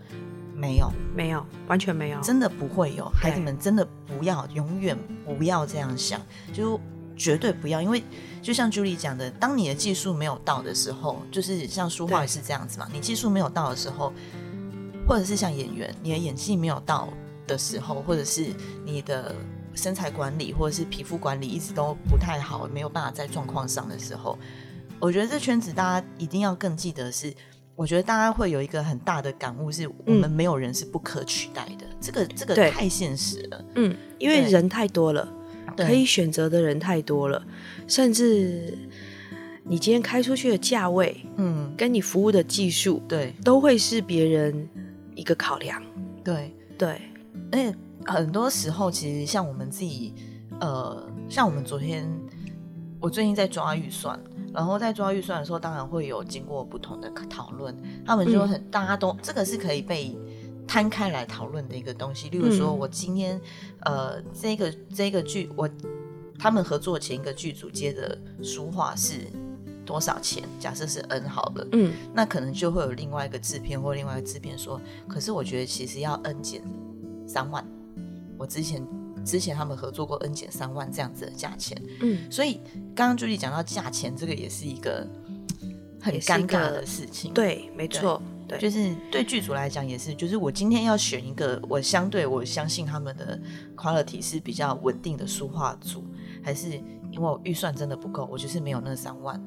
[0.56, 3.10] 没有，没有，完全没有，真的不会有。
[3.10, 6.20] 孩子们真的不要，永远不要这样想，
[6.54, 6.80] 就
[7.16, 7.82] 绝对不要。
[7.82, 8.04] 因为
[8.42, 12.88] 就像 Julie 讲的，当你的技术没有到的时候，就是像书画也是这样子嘛。
[12.92, 14.12] 你技术没有到的时候，
[15.08, 17.08] 或者是像演员，你的演技没有到
[17.50, 18.46] 的时候，或者是
[18.86, 19.36] 你的
[19.74, 24.40] 身材管理或者是皮肤管理一直都不太好，没有办法在状况上的时候，
[25.00, 27.34] 我觉得这圈子大家一定要更记得是。
[27.76, 31.86] 我觉得大家会有一个很大的感悟，是我们没有人是不可取代的。
[32.02, 35.26] 这个这个太现实了，嗯，因为人太多了，
[35.78, 37.42] 对可以选择的人太多了，
[37.88, 38.78] 甚至
[39.64, 44.68] 你今天开出去的价位嗯，跟你服务的技术对都会是别人
[45.16, 45.82] 一个考量。
[46.22, 47.00] 对，对，
[47.52, 47.76] 而且
[48.06, 50.14] 很多时候，其实像我们自己，
[50.60, 52.10] 呃，像我们昨天，
[53.00, 54.20] 我最近在抓预算，
[54.54, 57.76] 然后在抓预算的时候，当然会有经过不同的讨论，
[58.06, 60.16] 他们就很，大家都这个是可以被
[60.68, 62.30] 摊开来讨论的一个东西。
[62.30, 63.40] 例如说，嗯我今天，
[63.82, 65.70] 呃，这个这个剧，我
[66.38, 69.28] 他们合作前一个剧组接的书画是
[69.86, 70.44] 多少钱？
[70.60, 76.62] 假设是 N 好了，嗯，那可能就会有另外一个制片或另外一个制片说，可是我觉得其实要 N 减
[77.30, 77.64] 三万，
[78.40, 78.84] 我之前
[79.24, 82.60] 之前他们合作过 N 减三万这样子的价钱，嗯，所以
[82.96, 85.08] 刚刚 Julie 讲到价钱，这个也是一个
[86.02, 93.40] 很尴尬的事情。，对，没错，对就是对剧组来讲也是，就是我今天要选一个我相对我相信他们的
[93.76, 96.04] quality 是比较稳定的书画组，
[96.42, 96.72] 还是
[97.12, 99.40] 因为我预算真的不够，我就是没有那三万。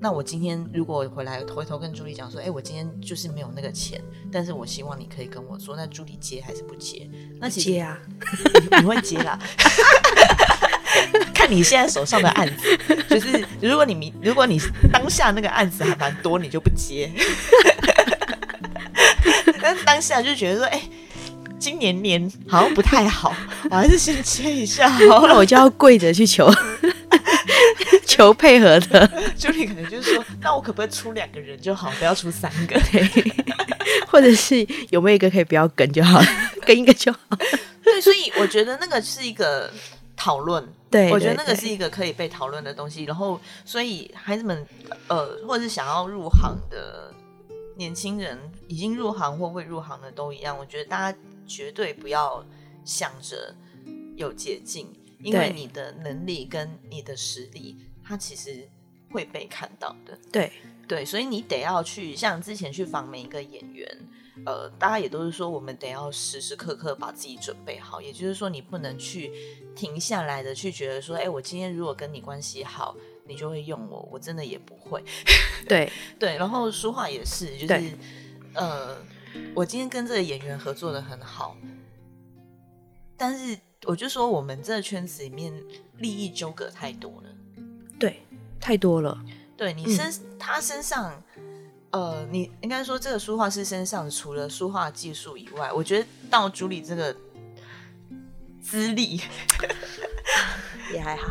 [0.00, 7.08] 那我今天如果回来回头跟朱莉讲说，哎、我今天就是没有那个钱，但是我希望你可以跟我说，那朱莉接还是不接？
[7.40, 7.98] 那接啊，
[8.80, 9.36] 你会接啦。
[11.34, 12.78] 看你现在手上的案子，
[13.08, 14.58] 就是如果你明如果你
[14.92, 17.10] 当下那个案子还蛮多，你就不接。
[19.60, 20.80] 但是当下就觉得说，哎、
[21.58, 23.34] 今年年好像不太好，
[23.70, 25.28] 我还是先接一下好了。
[25.28, 26.50] 那我就要跪着去求
[28.18, 29.06] 求配合的，
[29.38, 32.76] 就你可能就是说，那我可不可以出两个人就好，不要出三个？
[34.08, 36.26] 或者是有没有一个可以不要跟就好了，
[36.66, 37.20] 跟一个就好。
[37.84, 39.70] 对，所以我觉得那个是一个
[40.16, 40.66] 讨论。
[40.90, 43.04] 对，我觉得那个对对是一个可以被讨论的东西。
[43.04, 44.66] 然后，所以孩子们，
[45.06, 47.14] 呃，或者是想要入行的
[47.76, 50.58] 年轻人，已经入行或未入行的都一样。
[50.58, 52.44] 我觉得大家绝对不要
[52.84, 53.54] 想着
[54.16, 54.92] 有捷径，
[55.22, 57.76] 因为你的能力跟你的实力，
[58.08, 58.66] 它其实
[59.10, 60.18] 会被看到的。
[60.32, 60.50] 对
[60.88, 63.86] 对，所以你得要去像之前去访每一个演员，
[64.46, 69.30] 呃，大家也都是说我们得要时时刻刻把自己准备好，也就是说你不能去
[69.76, 72.96] 停下来的去觉得说，哎，我今天如果跟你关系好，
[73.26, 75.04] 你就会用我，我真的也不会。
[75.68, 77.92] 对对，然后说话也是，就是
[78.54, 78.96] 呃，
[79.54, 81.54] 我今天跟这个演员合作的很好，
[83.18, 85.52] 但是我就说我们这个圈子里面
[85.98, 87.28] 利益纠葛太多了。
[87.98, 88.22] 对，
[88.60, 89.18] 太多了。
[89.56, 91.12] 对你身、他身上，
[91.90, 97.14] 呃，你应该说这个书画师身上除了书画技术以外，我觉得到朱莉这个
[98.62, 99.20] 资历
[100.92, 101.28] 也还好，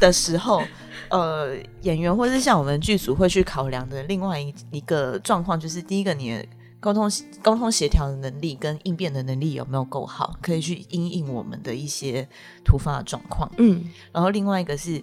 [0.00, 0.62] 的时候，
[1.10, 6.44] 呃，演员或是像我们剧组会去考量的另外一一个状况，就是第一个你的
[6.80, 7.08] 沟通
[7.40, 12.28] 沟通协调的能力跟应变的能力有没有够好，可以去因应我们的一些
[12.64, 13.48] 突发的状况。
[13.58, 15.02] 嗯，然后另外一个是，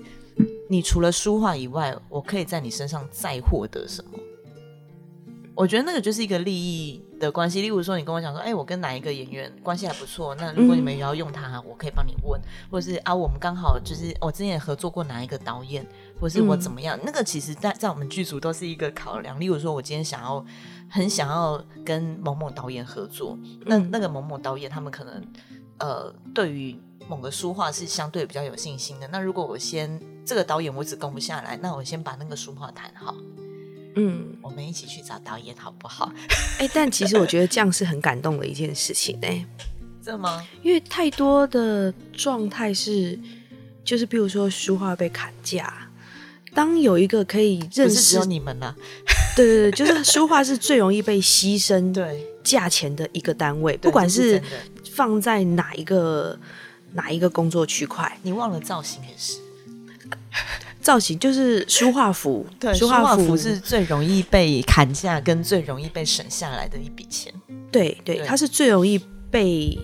[0.68, 4.12] 你除了书画以外，我可以在你身上再获得什么？
[5.56, 7.62] 我觉得那个就是一个利益的关系。
[7.62, 12.38] 例如说，你跟我讲说，哎、我跟哪一个演员关系还不错，那如果你们也要用他，我可以帮你问，
[12.70, 15.88] 或者是啊，我们刚好就是我之前也合作过哪一个导演，
[16.20, 19.40] 或是我怎么样，那个其实在在我们剧组都是一个考量。
[19.40, 20.46] 例如说，我今天想要
[20.90, 25.24] 很想要跟某某导演合作，那那个某某导演他们可能
[25.78, 29.08] 呃对于某个书画是相对比较有信心的。
[29.08, 33.16] 那如果我先这个导演我只攻不下来，那我先把那个书画谈好，
[33.96, 36.12] 嗯，我们一起去找导演好不好？
[36.60, 39.46] 哎、但其实我觉得这样是很感动的一件事情哎、
[40.04, 40.46] 这吗？
[40.64, 43.20] 因为太多的状态是，
[43.84, 45.72] 就是比如说书画被砍价，
[46.54, 48.76] 当有一个可以认识只有，你们了，
[49.36, 54.42] 对对对，就是书画是最容易被牺牲对，价钱的一个单位，不管是
[54.94, 56.38] 放在哪一个
[56.94, 59.40] 哪一个工作区块，你忘了造型也是，
[60.82, 67.34] 造型就是书画服，对，书书画服服是最容易被砍价跟最容易被省下来的一笔钱。
[67.72, 69.00] 对对，对它是最容易
[69.32, 69.78] 被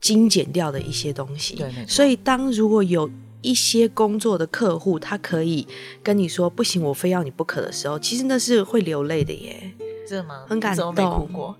[0.00, 1.56] 精简掉的一些东西。
[1.56, 3.10] 对所以当如果有
[3.42, 5.66] 一些工作的客户，他可以
[6.02, 9.72] 跟你说不行，我非要你不可的时候，其实那是会流泪的耶，
[10.08, 10.44] 真的吗？
[10.48, 11.56] 很感动哭过？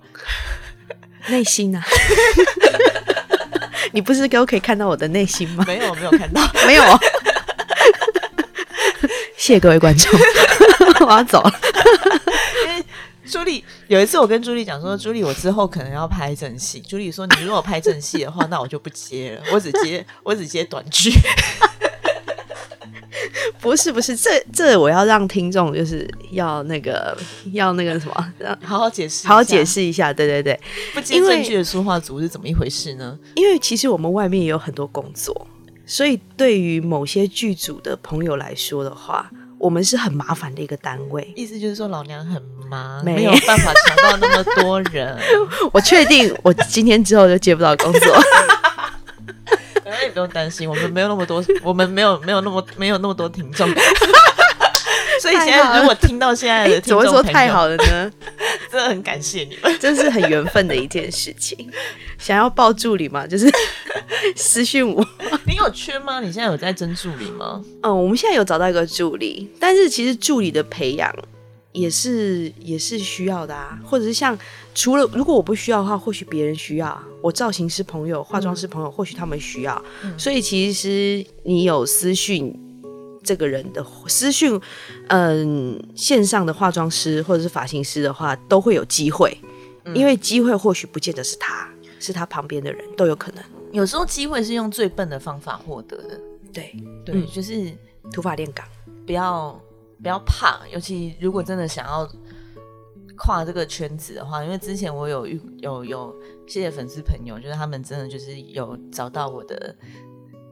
[1.28, 1.82] 内心啊。
[3.92, 5.64] 你不是都可以看到我的内心吗？
[5.66, 6.42] 没有，没有看到。
[6.66, 6.98] 没有哦。
[9.48, 10.12] 谢谢各位观众，
[11.08, 11.50] 我要走了。
[13.24, 16.82] 朱莉有一次，我跟朱莉讲说，朱莉，我之后可能要拍正戏。
[16.86, 21.10] 朱莉说，你如果拍正戏的话，那我就不接了，我只接我只接短剧。
[23.58, 27.16] 不是不是，这这我要让听众就是要那个
[27.54, 29.64] 要那个什么，让好好解释，好好解。
[29.64, 30.12] 释一下。
[30.12, 30.60] 对对对，
[30.92, 33.18] 不接因为正剧的说话组是怎么一回事呢？
[33.36, 35.46] 因为其实我们外面也有很多工作，
[35.88, 41.32] 所以对于某些剧组的朋友来说的话，我们是很麻烦的一个单位。
[41.34, 45.18] 意思就是说，老娘很忙，没没有办法抢到那么多人。
[45.72, 48.22] 我确定我今天之后就接不到工作。
[49.82, 53.66] 那 也不用担心，我们没有那么多，我们没有没有那么没有那么多听众。
[55.22, 58.12] 所以现在如果听到现在怎么说太好了呢？
[58.70, 59.76] 真的很感谢你们。
[59.80, 61.68] 真是很缘分的一件事情。
[62.18, 63.50] 想要报助理吗，就是
[64.36, 65.04] 私讯我。
[65.46, 66.20] 你有缺吗？
[66.20, 67.62] 你现在有在争助理吗？
[67.82, 71.12] 嗯，我们现在有找到一个助理，但是其实助理的培养
[71.72, 74.36] 也是也是需要的啊，或者是像
[74.74, 79.82] 除了如果我不需要的话，或许别人需要，我造型师朋友、化妆师朋友，或许他们需要，
[80.18, 82.54] 所以其实你有私讯。
[83.28, 84.58] 这个人的私讯，
[85.08, 89.36] 嗯，线上的化妆师或者是发型师的话，都会有机会，
[89.92, 91.68] 因为机会或许不见得是他，
[92.00, 93.44] 是他旁边的人都有可能。
[93.70, 96.18] 有时候机会是用最笨的方法获得的，
[96.54, 96.74] 对。
[97.04, 97.26] 对，嗯。
[97.30, 97.70] 就是
[98.10, 98.66] 土法炼钢。
[99.04, 99.60] 不要
[100.02, 102.10] 不要怕，尤其如果真的想要
[103.14, 106.16] 跨这个圈子的话，因为之前我有遇有有
[106.46, 109.76] 谢谢粉丝朋友，就是他们真的就是有找到我的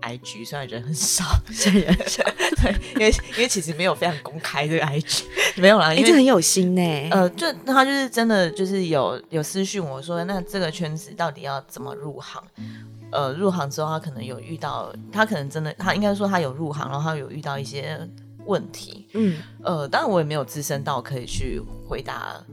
[0.08, 5.24] IG，虽然人很少， 虽然对，因为因为其实没有非常公开这个 IG，
[5.56, 6.06] 没有啦，哎、因为。
[6.06, 12.42] 这很有心呢、呃，就他就是真的就是有有私讯我说，那这个圈子到底要怎么入行？
[13.12, 17.98] 呃，入行之后他可能有遇到，他可能真的，他应该说他有入行，然后他有遇到一些
[18.46, 22.44] 问题，嗯，呃，当然我也没有资深到可以去回答，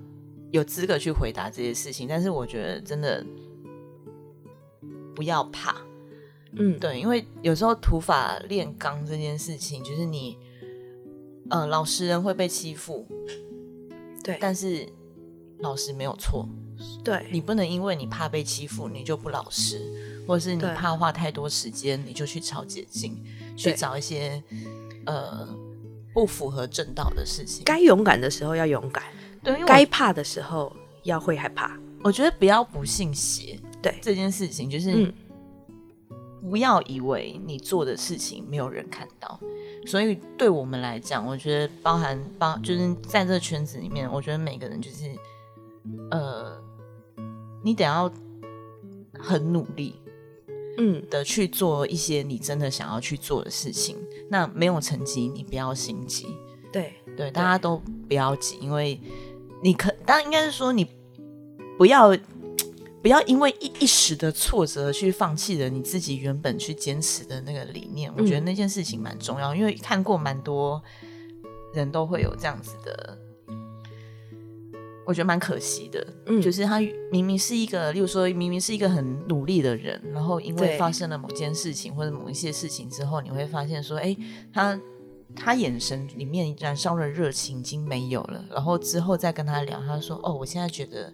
[0.52, 3.26] 有资格去回答这些事情，但是我觉得真的
[5.16, 5.76] 不要怕，
[6.56, 10.38] 嗯，对，因为有时候土法炼钢这件事情，就是你，
[11.50, 13.06] 呃，老实人会被欺负，
[14.24, 14.38] 对。
[14.40, 14.88] 但是
[15.60, 16.48] 老实没有错，
[17.04, 19.80] 对，你不能因为你怕被欺负，你就不老实，
[20.28, 23.18] 或者是你怕花太多时间，你就去抄捷径，
[23.56, 24.42] 去找一些
[25.06, 25.48] 呃
[26.14, 27.64] 不符合正道的事情。
[27.64, 29.04] 该勇敢的时候要勇敢，
[29.44, 30.72] 对，因为该怕的时候
[31.04, 31.80] 要会害怕。
[32.04, 33.96] 我觉得不要不信邪，对。
[34.02, 35.14] 这件事情，就是嗯
[36.44, 39.40] 不要以为你做的事情没有人看到。
[39.86, 45.06] 所以对我们来讲，我觉得包含包就是在这个圈子里面，我觉得每个人就是
[46.12, 46.62] 呃，
[47.64, 48.12] 你得要
[49.20, 49.96] 很努力
[50.78, 53.98] 嗯，的去做一些你真的想要去做的事情。
[54.30, 56.28] 那没有成绩，你不要心急。
[56.72, 59.00] 对，对，大家都不要急，因为
[59.62, 60.88] 你可，当然应该是说你
[61.78, 62.18] 不要
[63.04, 68.10] 不要因为一一时的挫折去放弃了你自己原本去坚持的那个理念。
[68.18, 70.82] 我觉得嗯那件事情蛮重要，因为看过蛮多
[71.74, 73.20] 人都会有这样子的。
[75.06, 76.80] 我觉得蛮可惜的，嗯就是他
[77.12, 84.16] 明明是一个，例如说明明是一个很努力的人，然后因为发生了某件事情或者某一些事情之后，你会发现说，哎，
[84.54, 84.80] 他
[85.36, 91.14] 他眼神里面燃烧的热情已经没有了，然后之后再跟他聊，他说，哦，我现在觉得，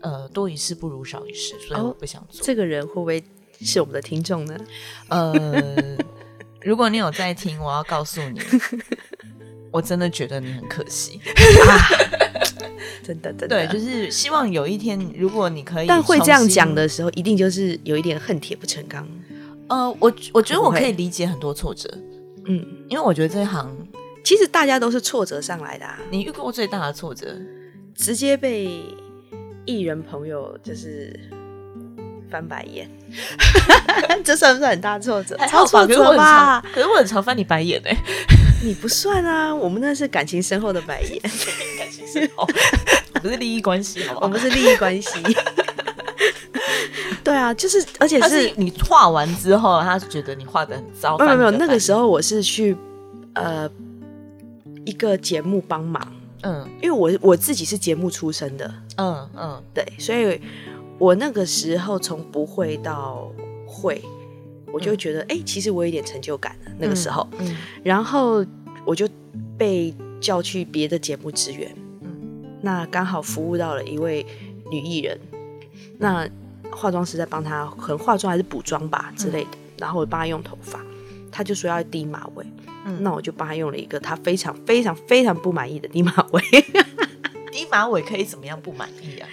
[0.00, 2.44] 呃，多一事不如少一事，所以我哦不想做。
[2.44, 3.22] 这个人会不会
[3.60, 4.56] 是我们的听众呢？
[5.08, 5.32] 呃，
[6.62, 8.40] 如果你有在听，我要告诉你，
[9.70, 11.20] 我真的觉得你很可惜。
[13.02, 19.06] 真的，真的，对，就是希望有一天，如果你可以，但会这样讲，的时候，一定就是有一点恨铁不成钢。
[19.68, 21.88] 呃，我我觉得我可以理解很多挫折，
[22.46, 23.74] 嗯，因为我觉得这一行
[24.22, 27.34] 其实大家都是挫折上来的、啊，你遇过最大的挫折，
[27.94, 28.82] 直接被
[29.64, 31.18] 艺人朋友就是
[32.30, 32.88] 翻白眼，
[34.24, 35.36] 这算不算很大挫折？
[35.48, 36.62] 超挫折吧，？
[36.74, 37.96] 可是我很常翻你白眼哎、
[38.62, 41.20] 你不算啊，我们那是感情深厚的白眼，
[41.78, 42.46] 感情深厚，
[43.20, 44.26] 不是利益关系，好不好？
[44.26, 45.10] 我们是利益关系。
[47.22, 52.76] 对啊，就是，而且是是你画完之后，他觉得你画的很糟，没有没有，那个时候我是去
[53.34, 53.68] 呃
[54.84, 56.00] 一个节目帮忙，
[56.42, 56.68] 嗯。
[56.82, 59.62] 因为我我自己是节目出身的，嗯嗯。
[59.74, 60.40] 对，所以
[60.98, 63.30] 我那个时候从不会到
[63.66, 64.02] 会，
[64.72, 68.44] 我就会觉得哎、诶其实我有一点成就感了那个时候，嗯然后
[68.84, 69.08] 我就
[69.56, 72.10] 被叫去别的节目支援，嗯。
[72.62, 74.24] 那刚好服务到了一位
[74.70, 75.18] 女艺人，
[75.98, 76.28] 那
[76.70, 80.80] 化妆师在帮她可能化妆还是补妆吧之类的，然后我帮她用头发，
[81.32, 82.44] 她就说要低马尾，
[82.84, 86.42] 嗯那我就帮他用了一个他非常非常非常不满意的低马尾。
[87.52, 89.28] 低马尾可以怎么样不满意啊？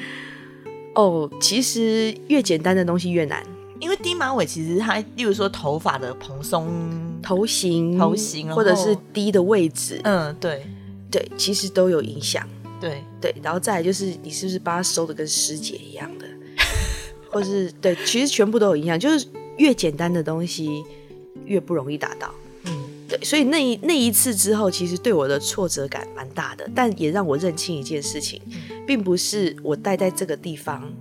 [0.95, 3.43] 哦，其实越简单的东西越难，
[3.79, 6.67] 因为低马尾其实它，例如说头发的蓬松，
[7.21, 10.65] 头型、头型或者是低的位置，嗯，对
[11.11, 12.45] 对，其实都有影响。
[12.81, 16.25] 对，对，然后再来就是你是不是把它收的跟师姐一样的，
[17.31, 18.99] 或是对，其实全部都有影响。
[18.99, 19.27] 就是
[19.57, 20.83] 越简单的东西
[21.45, 22.33] 越不容易达到。
[23.21, 28.41] 所以那一那一次之后，其实对我的挫折感蛮大的，但也让我认清一件事情，
[28.85, 30.91] 并不是我待在这个地方，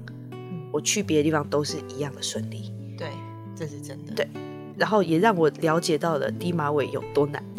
[0.72, 2.72] 我去别的地方都是一样的顺利。
[2.98, 3.08] 对，
[3.54, 4.12] 这是真的。
[4.14, 4.28] 对
[4.76, 7.42] 然后也让我了解到了低马尾有多难。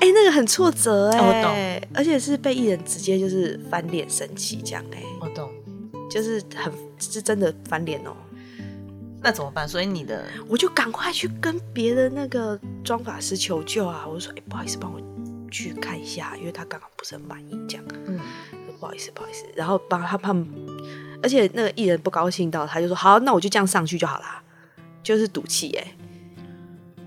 [0.00, 1.54] 哎、那个很挫折哎、哦我懂
[1.94, 5.50] 而且是被艺人直接就是翻脸生气这样哎、我懂。
[6.10, 8.14] 就是很是真的翻脸哦。
[9.24, 9.66] 那怎么办？
[9.66, 14.04] 所以你的我就赶快去跟别的那个妆发师求救啊！
[14.06, 15.00] 我就说，哎、不好意思，帮我
[15.50, 17.84] 去看一下，因为他刚刚不是很满意这样。
[18.06, 18.20] 嗯
[18.78, 20.46] 不好意思，不好意思，然后帮他他们，
[21.22, 24.42] 而且那个艺人不高兴到，他就说好，那我就这样上去就好啦。
[25.02, 25.94] 就是赌气哎、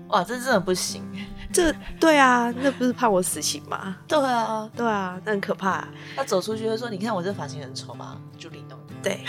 [0.08, 1.04] 哇，这真的不行。
[1.52, 3.96] 这对啊，那不是判我死刑吗？
[4.08, 8.78] 对啊，对啊，那很可怕、他走出去就说：“你看我这发型很丑吗？”就理弄。
[9.02, 9.20] 对，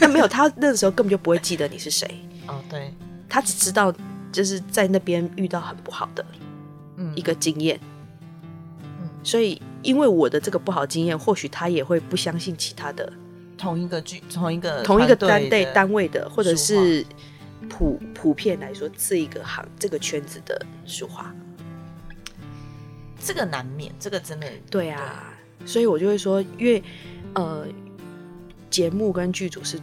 [0.00, 2.08] 那没有他那个时候根本就不会记得你是谁，
[2.48, 2.92] 哦，对，
[3.28, 3.94] 他只知道
[4.32, 6.24] 就是在那边遇到很不好的
[6.96, 7.14] 嗯。
[7.14, 7.78] 一个经验，
[8.82, 9.08] 嗯。
[9.22, 13.12] 所以因为我的这个不好经验，或许他也会不相信其他的
[13.56, 17.04] 同一个剧，同一个同一个单位单位的，或者是
[17.68, 21.34] 普普遍来说这一个行这个圈子的书画。
[23.20, 25.34] 这个难免，这个真的对啊，
[25.66, 26.82] 所以我就会说，因为
[27.34, 27.66] 呃，
[28.70, 29.76] 节目跟剧组是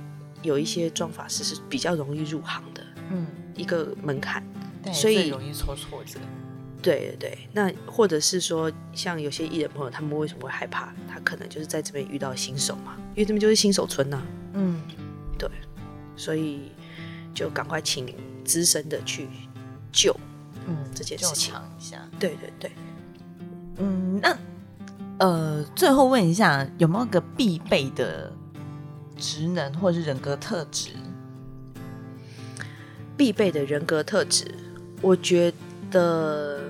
[0.46, 4.42] 有一些妆法师是比较容易入行的嗯，一个门槛。
[4.82, 6.20] 对所以容易出挫折。
[6.82, 10.94] 对对对，那或者是说，像有些艺人朋友，他们为什么会害怕？
[11.08, 14.22] 他可能就是在这边遇到新手嘛，因为这边就是新手村呐、
[14.54, 14.80] 嗯，
[15.40, 15.50] 对
[16.16, 16.72] 所以
[17.34, 19.28] 就赶快请资深的去
[19.92, 20.16] 救。
[20.68, 22.08] 嗯，就这件事情尝一下。
[22.20, 22.72] 对对对，
[23.78, 24.38] 嗯，那
[25.18, 28.32] 呃，最后问一下，有没有个必备的
[29.26, 30.92] 职能或者是人格特质？
[33.18, 34.46] 必备的人格特质，
[35.02, 35.52] 我觉
[35.90, 36.62] 得，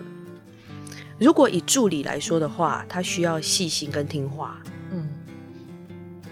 [1.20, 4.62] 如果以助理来说的话，他需要细心跟听话。
[4.92, 5.10] 嗯，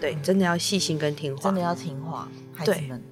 [0.00, 3.02] 对，真的要细心跟听话，真的要听话，孩子对们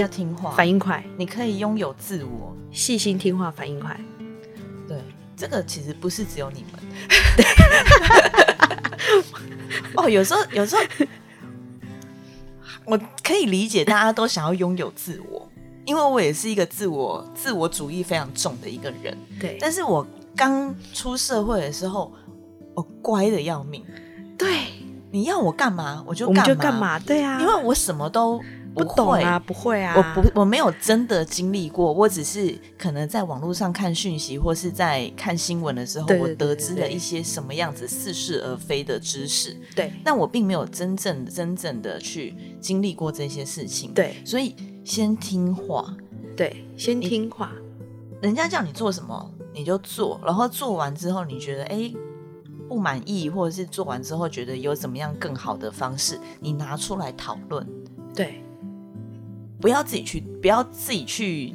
[0.00, 2.56] 要听话，反应快，你可以拥有自我。
[2.70, 4.00] 细心听话，反应快。
[4.86, 4.96] 对，
[5.36, 6.78] 这个其实不是只有你们。
[9.94, 10.82] 哦，有时候，有时候，
[12.88, 15.46] 我可以理解大家都想要拥有自我，
[15.84, 19.16] 因为我也是一个自我自我主义非常重的一个人。
[19.38, 22.12] 对，但是我刚出社会的时候，
[22.74, 23.84] 我乖的要命。
[24.38, 24.48] 对，
[25.10, 26.98] 你要我干嘛，我就我们就干干嘛？
[26.98, 28.40] 对啊，因为我什么都
[28.78, 39.92] 不懂啊，不会啊，我不，我没有真的经历过，我只是可能在网络上看讯息，或是在看新闻的时候，对对对我得知了一些什么样子似是而非的知识，对。
[40.04, 44.16] 但我并没有真正真正的去经历过这些事情。，对。
[44.24, 44.54] 所以
[44.84, 45.94] 先听话，
[46.36, 47.52] 对，先听话，
[48.22, 51.92] 人家叫你做什么你就做，然后做完之后你觉得哎。
[52.68, 57.66] 不满意，或者是做完之后觉得有怎么样更好的方式，你拿出来讨论，
[58.14, 58.44] 对
[59.60, 61.54] 不要自己去，不要自己去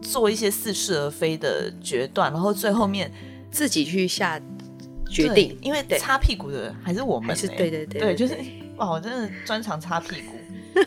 [0.00, 3.10] 做一些似是而非的决断，然后最后面
[3.50, 4.40] 自己去下
[5.10, 7.56] 决定，因为擦屁股的还是我们、还是欸。
[7.56, 8.56] 对对对对，就是对。
[8.80, 10.80] 哇，我真的专 长擦屁股，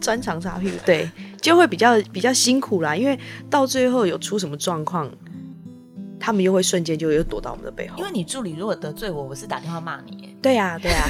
[0.00, 1.08] 专长擦屁股，对，
[1.40, 3.16] 就会比较比较辛苦啦，因为
[3.48, 5.08] 到最后有出什么状况，
[6.18, 11.04] 他们又会瞬间就又躲到我们的背后，因为你助理如果得罪我，我是打电话骂你、欸，对呀、对呀、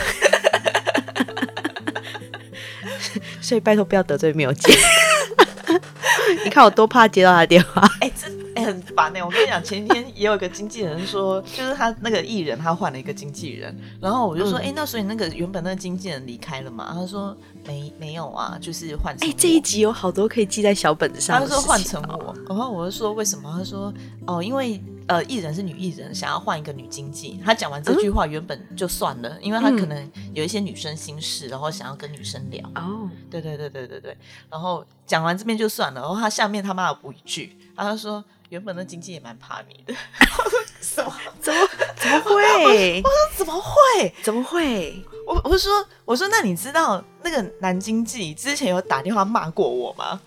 [3.40, 4.72] 所以拜托不要得罪没有接。
[6.44, 16.92] 你看我多怕接到他的电话，哎、这哎、很烦呢、我跟你讲，前天也有个经纪人说，就是他那个艺人他换了一个经纪人，然后我就说，嗯哎、那所以那个原本那个经纪人离开了嘛？
[16.94, 17.36] 他说
[17.66, 21.38] 没没有啊，就是换成哎、我这一集有好多可以记在小本子上。
[21.38, 23.52] 他就说换成我，然后我就说为什么？
[23.58, 23.92] 他说
[24.26, 27.40] 哦，因为呃艺人是女艺人，想要换一个女经纪。
[27.44, 32.66] 他讲完这句话原本就算了，因为他可能有一些女生心事，然后想要跟女生聊。
[32.74, 34.16] 哦，对对对对对对，
[34.50, 39.94] 然后讲完这边就算了，然后他下面他妈有补一句，他就说原本的经纪也蛮怕你的。
[40.80, 41.12] 什么？
[41.40, 41.60] 怎么
[41.96, 43.02] 怎么会？
[43.36, 44.14] 怎么会？
[44.22, 45.02] 怎么会？
[45.26, 45.72] 我我说
[46.04, 50.20] 我说那你知道那个男经纪之前有打电话骂过我吗？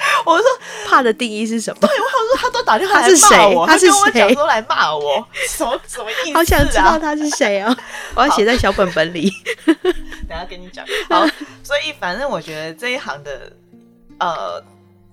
[0.24, 0.44] 我说
[0.86, 1.80] 怕的定义是什么？
[1.80, 6.34] 对我说他都打电话来他是骂我，谁他是跟我讲谁说来骂我，什么什么意思、啊？
[6.34, 7.76] 好想知道他是谁哦！
[8.14, 9.32] 我要写在小本本里。
[9.64, 10.84] 等下跟你讲。
[11.08, 11.26] 好，
[11.62, 13.52] 所以反正我觉得这一行的，
[14.18, 14.62] 呃，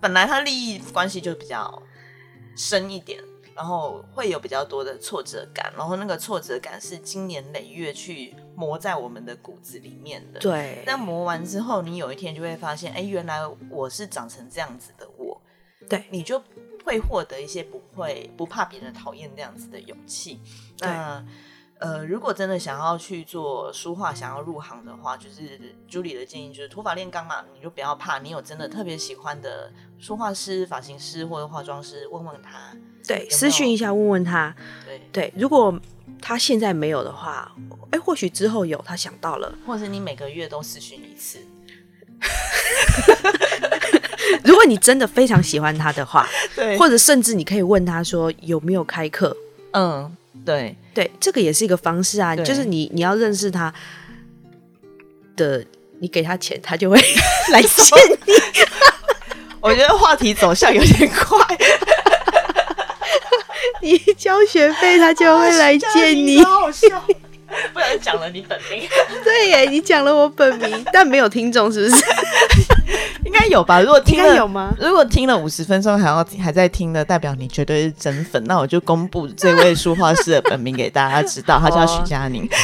[0.01, 1.81] 本来他利益关系就比较
[2.55, 3.19] 深一点，
[3.55, 10.39] 然后会有比较多的挫折感，然后那个挫折感是经年累月去磨在我们的骨子里面的。。
[10.41, 13.39] 对，那磨完之后，你有一天就会发现，哎，原来
[13.69, 15.41] 我是长成这样子的我，
[15.89, 16.43] 对你就
[16.83, 20.41] 会获得一些不会不怕别人讨厌这样子的勇气。
[20.77, 21.25] 对那
[21.79, 32.75] 呃，如果真的想要去做书画，想要入行的话，就是朱莉的建议就是土法炼钢嘛，你就不要怕，你有真的特别喜欢的书画师、发型师或者化妆师，问问他。
[33.05, 34.55] 对，有没有私讯一下，问问他。
[34.85, 35.77] 对，对，如果
[36.21, 37.51] 他现在没有的话，
[37.91, 39.53] 哎，或许之后有，他想到了。
[39.67, 41.39] 或者是你每个月都私讯一次。
[44.43, 49.35] 如果你真的非常喜欢他的话， 对或者甚至你可以问他说有没有开课。
[49.71, 53.73] 嗯，对，对，这个也是一个方式啊，就是你你要认识他
[55.35, 55.63] 的
[55.99, 56.97] 你给他钱，他就会
[57.51, 58.33] 来见你。
[59.61, 61.39] 我觉得话题走向有点快，
[63.81, 66.43] 你交学费，他就会来见你。
[66.43, 67.03] 好笑，
[67.73, 68.87] 不然讲了你本名。
[69.23, 72.03] 对耶，你讲了我本名，但没有听众，是不是？
[73.25, 73.79] 应该有吧？
[73.81, 74.73] 如果听了有吗？
[74.79, 78.43] 如果听了五十分钟还要还在听的，代表你绝对是真粉。
[78.45, 82.47] 那我就公布这位书画师的本名给大家知道， 他叫许佳宁。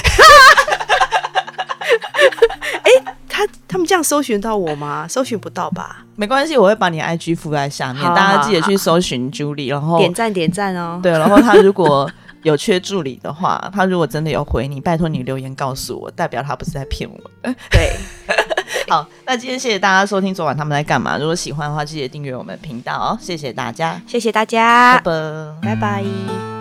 [3.33, 5.07] 他他们这样搜寻到我吗？
[5.07, 6.05] 搜寻不到吧？
[6.15, 10.99] 没关系，我会把你 IG 附在下面，好大家记得去搜寻 Julie，然后点赞点赞哦。
[11.01, 12.07] 对，然后他如果
[12.43, 17.17] 有缺助理的话，他如果真的有回你，拜托你留言告诉我，代表他不是在骗我。
[17.71, 17.95] 对，
[18.91, 21.17] 好，那今天谢谢大家收听，昨晚他们在干嘛？
[21.17, 25.01] 如果喜欢的话，记得订阅我们的频道哦，谢谢大家，谢谢大家拜，
[25.61, 25.73] 拜。
[25.73, 26.60] 拜拜。